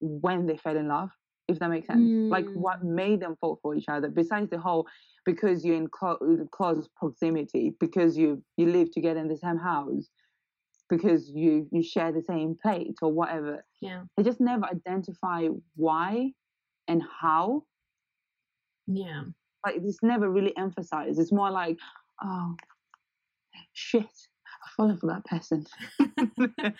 when 0.00 0.46
they 0.46 0.56
fell 0.56 0.76
in 0.76 0.88
love 0.88 1.10
if 1.48 1.58
that 1.58 1.68
makes 1.68 1.86
sense. 1.86 2.10
Like 2.30 2.46
Mm. 2.46 2.56
what 2.56 2.82
made 2.82 3.20
them 3.20 3.36
fall 3.40 3.58
for 3.62 3.74
each 3.74 3.88
other, 3.88 4.08
besides 4.08 4.48
the 4.50 4.58
whole 4.58 4.86
because 5.26 5.64
you're 5.64 5.76
in 5.76 5.88
clo- 5.88 6.46
close 6.52 6.88
proximity, 6.96 7.76
because 7.80 8.16
you 8.16 8.42
you 8.56 8.66
live 8.66 8.90
together 8.90 9.20
in 9.20 9.28
the 9.28 9.36
same 9.36 9.58
house, 9.58 10.08
because 10.88 11.30
you 11.30 11.68
you 11.70 11.82
share 11.82 12.12
the 12.12 12.22
same 12.22 12.56
plate 12.62 12.96
or 13.02 13.12
whatever. 13.12 13.64
Yeah. 13.80 14.04
They 14.16 14.22
just 14.22 14.40
never 14.40 14.64
identify 14.64 15.48
why 15.76 16.32
and 16.88 17.02
how. 17.20 17.64
Yeah. 18.86 19.22
Like 19.64 19.76
it's 19.82 20.02
never 20.02 20.30
really 20.30 20.56
emphasized. 20.56 21.18
It's 21.18 21.32
more 21.32 21.50
like, 21.50 21.78
oh 22.22 22.54
shit, 23.72 24.02
I've 24.02 24.72
fallen 24.76 24.96
for 24.96 25.06
that 25.06 25.24
person. 25.24 25.66
and 26.18 26.74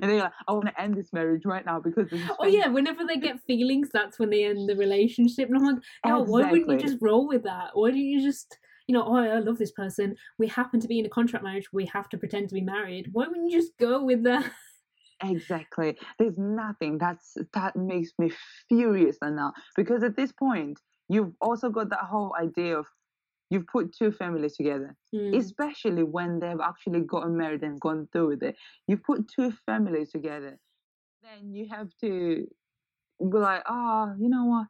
they're 0.00 0.18
like, 0.18 0.32
I 0.48 0.52
want 0.52 0.66
to 0.66 0.80
end 0.80 0.96
this 0.96 1.12
marriage 1.12 1.44
right 1.44 1.64
now 1.64 1.80
because 1.80 2.08
this 2.08 2.20
is 2.20 2.30
Oh 2.38 2.46
yeah, 2.46 2.68
whenever 2.68 3.04
they 3.06 3.16
get 3.16 3.42
feelings, 3.46 3.88
that's 3.92 4.18
when 4.18 4.30
they 4.30 4.44
end 4.44 4.68
the 4.68 4.76
relationship. 4.76 5.48
And 5.48 5.58
I'm 5.58 5.64
like, 5.64 5.82
oh, 6.04 6.22
why 6.22 6.50
wouldn't 6.50 6.70
you 6.70 6.78
just 6.78 6.98
roll 7.00 7.28
with 7.28 7.44
that? 7.44 7.70
Why 7.74 7.90
don't 7.90 7.98
you 7.98 8.22
just, 8.22 8.58
you 8.86 8.94
know, 8.94 9.04
oh, 9.06 9.16
I 9.16 9.38
love 9.38 9.58
this 9.58 9.72
person. 9.72 10.16
We 10.38 10.48
happen 10.48 10.80
to 10.80 10.88
be 10.88 10.98
in 10.98 11.06
a 11.06 11.10
contract 11.10 11.44
marriage. 11.44 11.72
We 11.72 11.86
have 11.86 12.08
to 12.10 12.18
pretend 12.18 12.48
to 12.48 12.54
be 12.54 12.62
married. 12.62 13.08
Why 13.12 13.26
wouldn't 13.26 13.50
you 13.50 13.60
just 13.60 13.76
go 13.78 14.04
with 14.04 14.24
that? 14.24 14.50
Exactly. 15.22 15.96
There's 16.18 16.38
nothing 16.38 16.98
that's 16.98 17.36
that 17.52 17.76
makes 17.76 18.10
me 18.18 18.30
furious 18.68 19.18
enough 19.22 19.54
because 19.76 20.02
at 20.02 20.16
this 20.16 20.32
point 20.32 20.80
you've 21.08 21.34
also 21.40 21.70
got 21.70 21.90
that 21.90 22.04
whole 22.04 22.34
idea 22.40 22.78
of 22.78 22.86
you've 23.50 23.66
put 23.66 23.94
two 23.94 24.10
families 24.12 24.56
together, 24.56 24.96
Mm. 25.14 25.34
especially 25.38 26.02
when 26.02 26.40
they've 26.40 26.60
actually 26.60 27.00
gotten 27.02 27.36
married 27.36 27.62
and 27.62 27.80
gone 27.80 28.08
through 28.12 28.28
with 28.28 28.42
it. 28.42 28.56
You 28.88 28.96
put 28.96 29.28
two 29.28 29.52
families 29.66 30.10
together, 30.10 30.58
then 31.22 31.54
you 31.54 31.68
have 31.68 31.90
to 32.00 32.46
be 33.20 33.38
like, 33.38 33.62
oh, 33.68 34.14
you 34.18 34.28
know 34.28 34.44
what? 34.46 34.68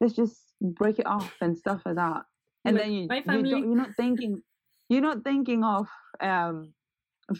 Let's 0.00 0.14
just 0.14 0.54
break 0.60 0.98
it 0.98 1.06
off 1.06 1.34
and 1.40 1.56
stuff 1.56 1.82
like 1.86 1.96
that. 1.96 2.22
And 2.64 2.76
Like, 2.76 2.84
then 2.84 2.92
you, 2.92 3.08
"Bye, 3.08 3.16
you 3.16 3.22
family." 3.24 3.50
don't, 3.50 3.64
you're 3.64 3.76
not 3.76 3.90
thinking, 3.96 4.42
you're 4.88 5.02
not 5.02 5.24
thinking 5.24 5.64
of 5.64 5.88
um 6.20 6.74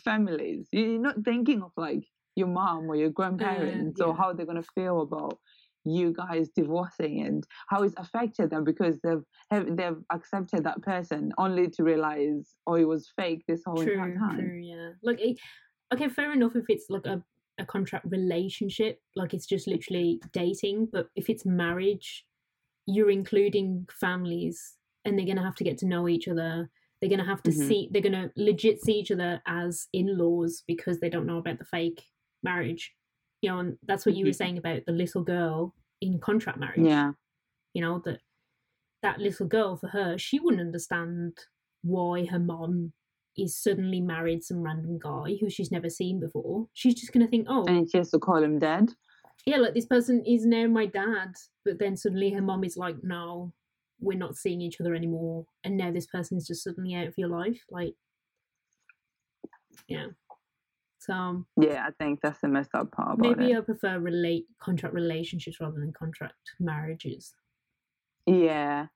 families. 0.05 0.69
You're 0.73 1.01
not 1.01 1.25
thinking 1.25 1.63
of 1.63 1.73
like 1.77 2.05
your 2.37 2.49
mom 2.49 2.91
or 2.91 2.97
your 2.97 3.11
grandparents 3.11 4.01
or 4.01 4.09
yeah. 4.09 4.15
how 4.17 4.33
they're 4.33 4.47
gonna 4.47 4.63
feel 4.75 5.03
about 5.03 5.39
you 5.85 6.13
guys 6.13 6.49
divorcing 6.55 7.23
and 7.23 7.45
how 7.69 7.83
it's 7.83 7.95
affected 7.99 8.51
them 8.51 8.63
because 8.65 9.01
they've 9.03 9.23
have, 9.51 9.77
they've 9.77 9.97
accepted 10.11 10.63
that 10.65 10.81
person 10.83 11.33
only 11.39 11.69
to 11.69 11.83
realize 11.83 12.55
oh 12.67 12.75
it 12.75 12.87
was 12.87 13.11
fake 13.17 13.43
this 13.49 13.63
whole 13.67 13.81
entire 13.81 14.17
time. 14.17 14.39
true, 14.39 14.61
yeah. 14.63 14.91
Like, 15.03 15.21
it, 15.21 15.39
okay, 15.93 16.09
fair 16.09 16.33
enough 16.33 16.55
if 16.55 16.65
it's 16.69 16.87
like 16.89 17.07
a, 17.07 17.23
a 17.59 17.67
contract 17.67 18.07
relationship, 18.09 19.01
like 19.17 19.35
it's 19.35 19.47
just 19.47 19.67
literally 19.67 20.21
dating. 20.33 20.89
But 20.93 21.09
if 21.17 21.29
it's 21.29 21.45
marriage, 21.45 22.25
you're 22.87 23.11
including 23.11 23.87
families, 24.01 24.77
and 25.05 25.19
they're 25.19 25.27
gonna 25.27 25.43
have 25.43 25.57
to 25.57 25.65
get 25.65 25.79
to 25.79 25.87
know 25.87 26.09
each 26.09 26.29
other. 26.29 26.71
They're 27.01 27.11
gonna 27.11 27.27
have 27.27 27.43
to 27.43 27.51
Mhm. 27.51 27.69
see. 27.69 27.89
They're 27.91 28.03
gonna 28.03 28.31
legit 28.37 28.81
see 28.81 28.93
each 28.93 29.11
other 29.11 29.43
as 29.47 29.89
in-laws 29.93 30.63
because 30.69 31.01
they 31.01 31.11
don't 31.11 31.27
know 31.27 31.39
about 31.39 31.59
the 31.59 31.65
fake 31.65 32.05
marriage. 32.43 32.93
You 33.41 33.51
know, 33.51 33.59
and 33.59 33.79
that's 33.85 34.07
what 34.07 34.15
you 34.15 34.25
were 34.25 34.31
Mhm. 34.31 34.37
saying 34.37 34.59
about 34.59 34.85
the 34.87 34.93
little 34.93 35.23
girl 35.25 35.75
in 36.01 36.19
contract 36.21 36.59
marriage 36.59 36.81
Yeah, 36.87 37.13
you 37.75 37.81
know 37.83 38.01
that 38.05 38.21
that 39.03 39.19
little 39.21 39.47
girl 39.47 39.77
for 39.77 39.89
her 39.89 40.17
she 40.19 40.39
wouldn't 40.39 40.61
understand 40.61 41.37
why 41.83 42.25
her 42.27 42.39
mom 42.39 42.93
is 43.37 43.57
suddenly 43.57 44.01
married 44.01 44.43
some 44.45 44.63
random 44.63 44.99
guy 44.99 45.37
who 45.41 45.49
she's 45.51 45.73
never 45.73 45.89
seen 45.91 46.21
before 46.21 46.69
she's 46.73 46.95
just 46.95 47.13
going 47.13 47.25
to 47.25 47.31
think 47.31 47.47
oh 47.49 47.65
and 47.67 47.91
she 47.91 47.99
has 47.99 48.11
to 48.11 48.19
call 48.19 48.43
him 48.43 48.59
dad. 48.61 48.91
yeah 49.47 49.57
like 49.57 49.75
this 49.75 49.87
person 49.87 50.25
is 50.25 50.45
now 50.47 50.67
my 50.67 50.87
dad 50.87 51.33
but 51.65 51.79
then 51.79 51.97
suddenly 51.97 52.31
her 52.31 52.43
mom 52.43 52.63
is 52.63 52.77
like 52.77 52.97
no 53.03 53.53
we're 54.01 54.19
not 54.19 54.37
seeing 54.37 54.61
each 54.61 54.81
other 54.81 54.95
anymore 54.95 55.47
and 55.65 55.77
now 55.77 55.91
this 55.91 56.07
person 56.07 56.37
is 56.37 56.47
just 56.47 56.63
suddenly 56.63 56.95
out 56.95 57.07
of 57.09 57.15
your 57.17 57.29
life 57.29 57.65
like 57.71 57.95
yeah 59.89 60.07
so 61.05 61.13
um, 61.13 61.47
Yeah, 61.61 61.85
I 61.87 61.91
think 61.99 62.21
that's 62.23 62.41
the 62.41 62.49
messed 62.49 62.75
up 62.75 62.93
part 62.93 63.15
about 63.19 63.39
maybe 63.39 63.55
i 63.55 63.61
prefer 63.61 63.99
relate 63.99 64.47
contract 64.61 64.95
relationships 64.95 65.59
rather 65.61 65.79
than 65.81 65.93
contract 65.93 66.35
marriages 66.61 67.35
Yeah, 68.27 68.87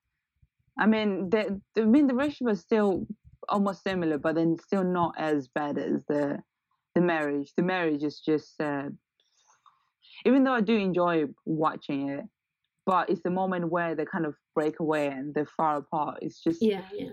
I 0.78 0.86
mean, 0.86 1.30
the, 1.30 1.60
the- 1.74 1.82
I 1.82 1.86
mean, 1.86 2.06
the 2.06 2.14
relationship 2.14 2.52
is 2.52 2.60
still 2.60 3.06
almost 3.48 3.82
similar, 3.82 4.18
but 4.18 4.34
then 4.34 4.56
still 4.58 4.84
not 4.84 5.14
as 5.18 5.48
bad 5.48 5.78
as 5.78 6.04
the 6.08 6.42
the 6.94 7.00
marriage. 7.00 7.52
The 7.56 7.62
marriage 7.62 8.02
is 8.02 8.20
just, 8.20 8.60
uh, 8.60 8.88
even 10.24 10.44
though 10.44 10.52
I 10.54 10.60
do 10.62 10.76
enjoy 10.76 11.24
watching 11.44 12.08
it, 12.10 12.24
but 12.86 13.10
it's 13.10 13.22
the 13.22 13.30
moment 13.30 13.70
where 13.70 13.94
they 13.94 14.04
kind 14.06 14.24
of 14.26 14.34
break 14.54 14.80
away 14.80 15.08
and 15.08 15.34
they're 15.34 15.46
far 15.56 15.76
apart. 15.78 16.18
It's 16.22 16.40
just, 16.42 16.62
yeah 16.62 16.88
yeah 16.94 17.12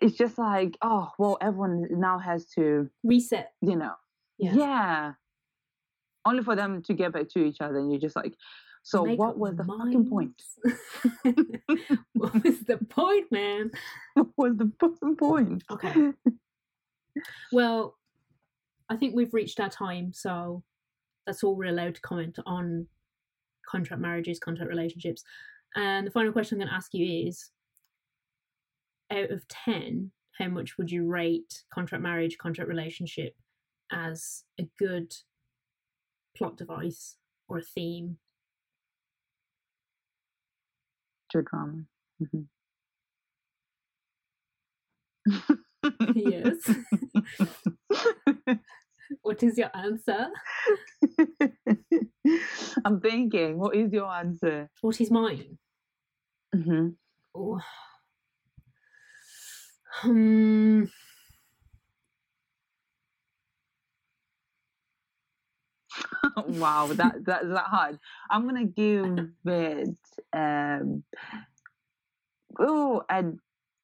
it's 0.00 0.16
just 0.16 0.38
like, 0.38 0.76
oh, 0.82 1.10
well, 1.18 1.38
everyone 1.40 1.86
now 1.90 2.18
has 2.18 2.46
to, 2.56 2.88
reset 3.04 3.52
you 3.60 3.76
know, 3.76 3.94
Yeah. 4.38 4.54
yeah. 4.54 5.12
Only 6.24 6.42
for 6.42 6.56
them 6.56 6.82
to 6.82 6.94
get 6.94 7.12
back 7.12 7.28
to 7.30 7.44
each 7.44 7.60
other, 7.60 7.78
and 7.78 7.90
you're 7.90 8.00
just 8.00 8.16
like, 8.16 8.34
so 8.82 9.04
Make 9.04 9.18
what 9.18 9.38
was 9.38 9.56
the 9.56 9.64
fucking 9.64 10.08
point? 10.08 10.42
what 12.14 12.42
was 12.42 12.60
the 12.60 12.78
point, 12.88 13.30
man? 13.30 13.70
what 14.14 14.28
was 14.36 14.56
the 14.56 14.72
fucking 14.80 15.16
point? 15.16 15.64
Okay. 15.70 16.12
Well, 17.52 17.96
I 18.88 18.96
think 18.96 19.14
we've 19.14 19.34
reached 19.34 19.60
our 19.60 19.68
time, 19.68 20.12
so 20.12 20.62
that's 21.26 21.42
all 21.42 21.56
we're 21.56 21.66
allowed 21.70 21.96
to 21.96 22.00
comment 22.00 22.38
on 22.46 22.86
contract 23.68 24.00
marriages, 24.00 24.38
contract 24.38 24.70
relationships. 24.70 25.22
And 25.76 26.06
the 26.06 26.10
final 26.10 26.32
question 26.32 26.56
I'm 26.56 26.60
going 26.60 26.70
to 26.70 26.74
ask 26.74 26.94
you 26.94 27.28
is 27.28 27.50
out 29.12 29.30
of 29.30 29.46
10, 29.48 30.10
how 30.38 30.48
much 30.48 30.78
would 30.78 30.90
you 30.90 31.06
rate 31.06 31.62
contract 31.72 32.02
marriage, 32.02 32.38
contract 32.38 32.68
relationship 32.68 33.34
as 33.92 34.44
a 34.58 34.68
good 34.78 35.14
plot 36.36 36.56
device 36.56 37.16
or 37.48 37.58
a 37.58 37.62
theme? 37.62 38.18
To 41.30 41.38
a 41.38 41.42
drama. 41.42 41.82
Mm-hmm. 42.22 42.42
yes. 46.14 46.70
what 49.22 49.42
is 49.42 49.58
your 49.58 49.70
answer? 49.74 50.28
I'm 52.84 53.00
thinking, 53.00 53.58
what 53.58 53.74
is 53.74 53.92
your 53.92 54.06
answer? 54.06 54.70
What 54.80 55.00
is 55.00 55.10
mine? 55.10 55.58
Mm-hmm. 56.54 56.88
Oh. 57.34 57.60
Hmm. 60.00 60.84
wow, 66.46 66.86
that 66.92 67.24
that's 67.24 67.46
that 67.46 67.64
hard. 67.64 67.98
I'm 68.30 68.44
gonna 68.46 68.64
give 68.64 69.30
it 69.46 69.96
um 70.32 71.02
oh 72.58 73.02
an 73.08 73.38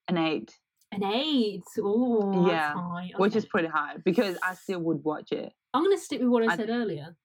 an 0.08 0.18
eight. 0.18 0.52
An 0.92 1.02
eight. 1.02 1.64
Oh, 1.80 2.46
Yeah, 2.46 2.74
high. 2.74 3.10
Which 3.16 3.34
is 3.34 3.46
pretty 3.46 3.68
high 3.68 3.96
because 4.04 4.36
I 4.42 4.54
still 4.54 4.80
would 4.80 5.02
watch 5.02 5.32
it. 5.32 5.52
I'm 5.72 5.90
to 5.90 5.98
stick 5.98 6.20
with 6.20 6.28
what 6.28 6.48
I 6.48 6.52
I- 6.52 6.56
said 6.56 6.70
earlier. 6.70 7.16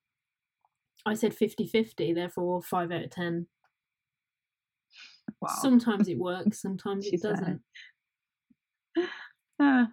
I 1.06 1.14
said 1.14 1.34
50 1.34 1.66
50, 1.66 2.12
therefore 2.14 2.62
5 2.62 2.92
out 2.92 3.04
of 3.04 3.10
10. 3.10 3.48
Wow. 5.40 5.50
Sometimes 5.62 6.10
it 6.10 6.18
works, 6.18 6.62
sometimes 6.62 7.06
it 7.08 7.22
doesn't. 7.22 7.62
Ah, 9.61 9.89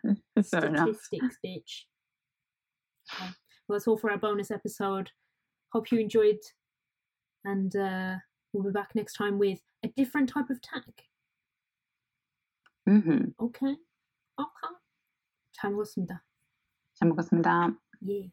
fair 0.50 0.66
enough. 0.66 0.90
Statistics, 0.96 1.38
bitch. 1.46 1.86
Okay. 3.14 3.32
Well, 3.68 3.78
that's 3.78 3.88
all 3.88 3.98
for 3.98 4.12
our 4.12 4.18
bonus 4.18 4.52
episode. 4.52 5.12
Hope 5.72 5.92
you 5.92 6.00
enjoyed, 6.00 6.40
and 7.46 7.76
uh, 7.76 8.16
we'll 8.52 8.64
be 8.64 8.72
back 8.72 8.90
next 8.96 9.14
time 9.14 9.38
with 9.38 9.60
a 9.84 9.88
different 9.96 10.30
type 10.30 10.50
of 10.50 10.62
tag. 10.62 10.84
Mm-hmm. 12.90 13.44
Okay? 13.44 13.76
Okay. 14.40 14.76
잘 15.54 15.72
먹었습니다. 15.72 16.24
잘 16.96 17.10
먹었습니다. 17.10 17.78
Yeah. 18.02 18.32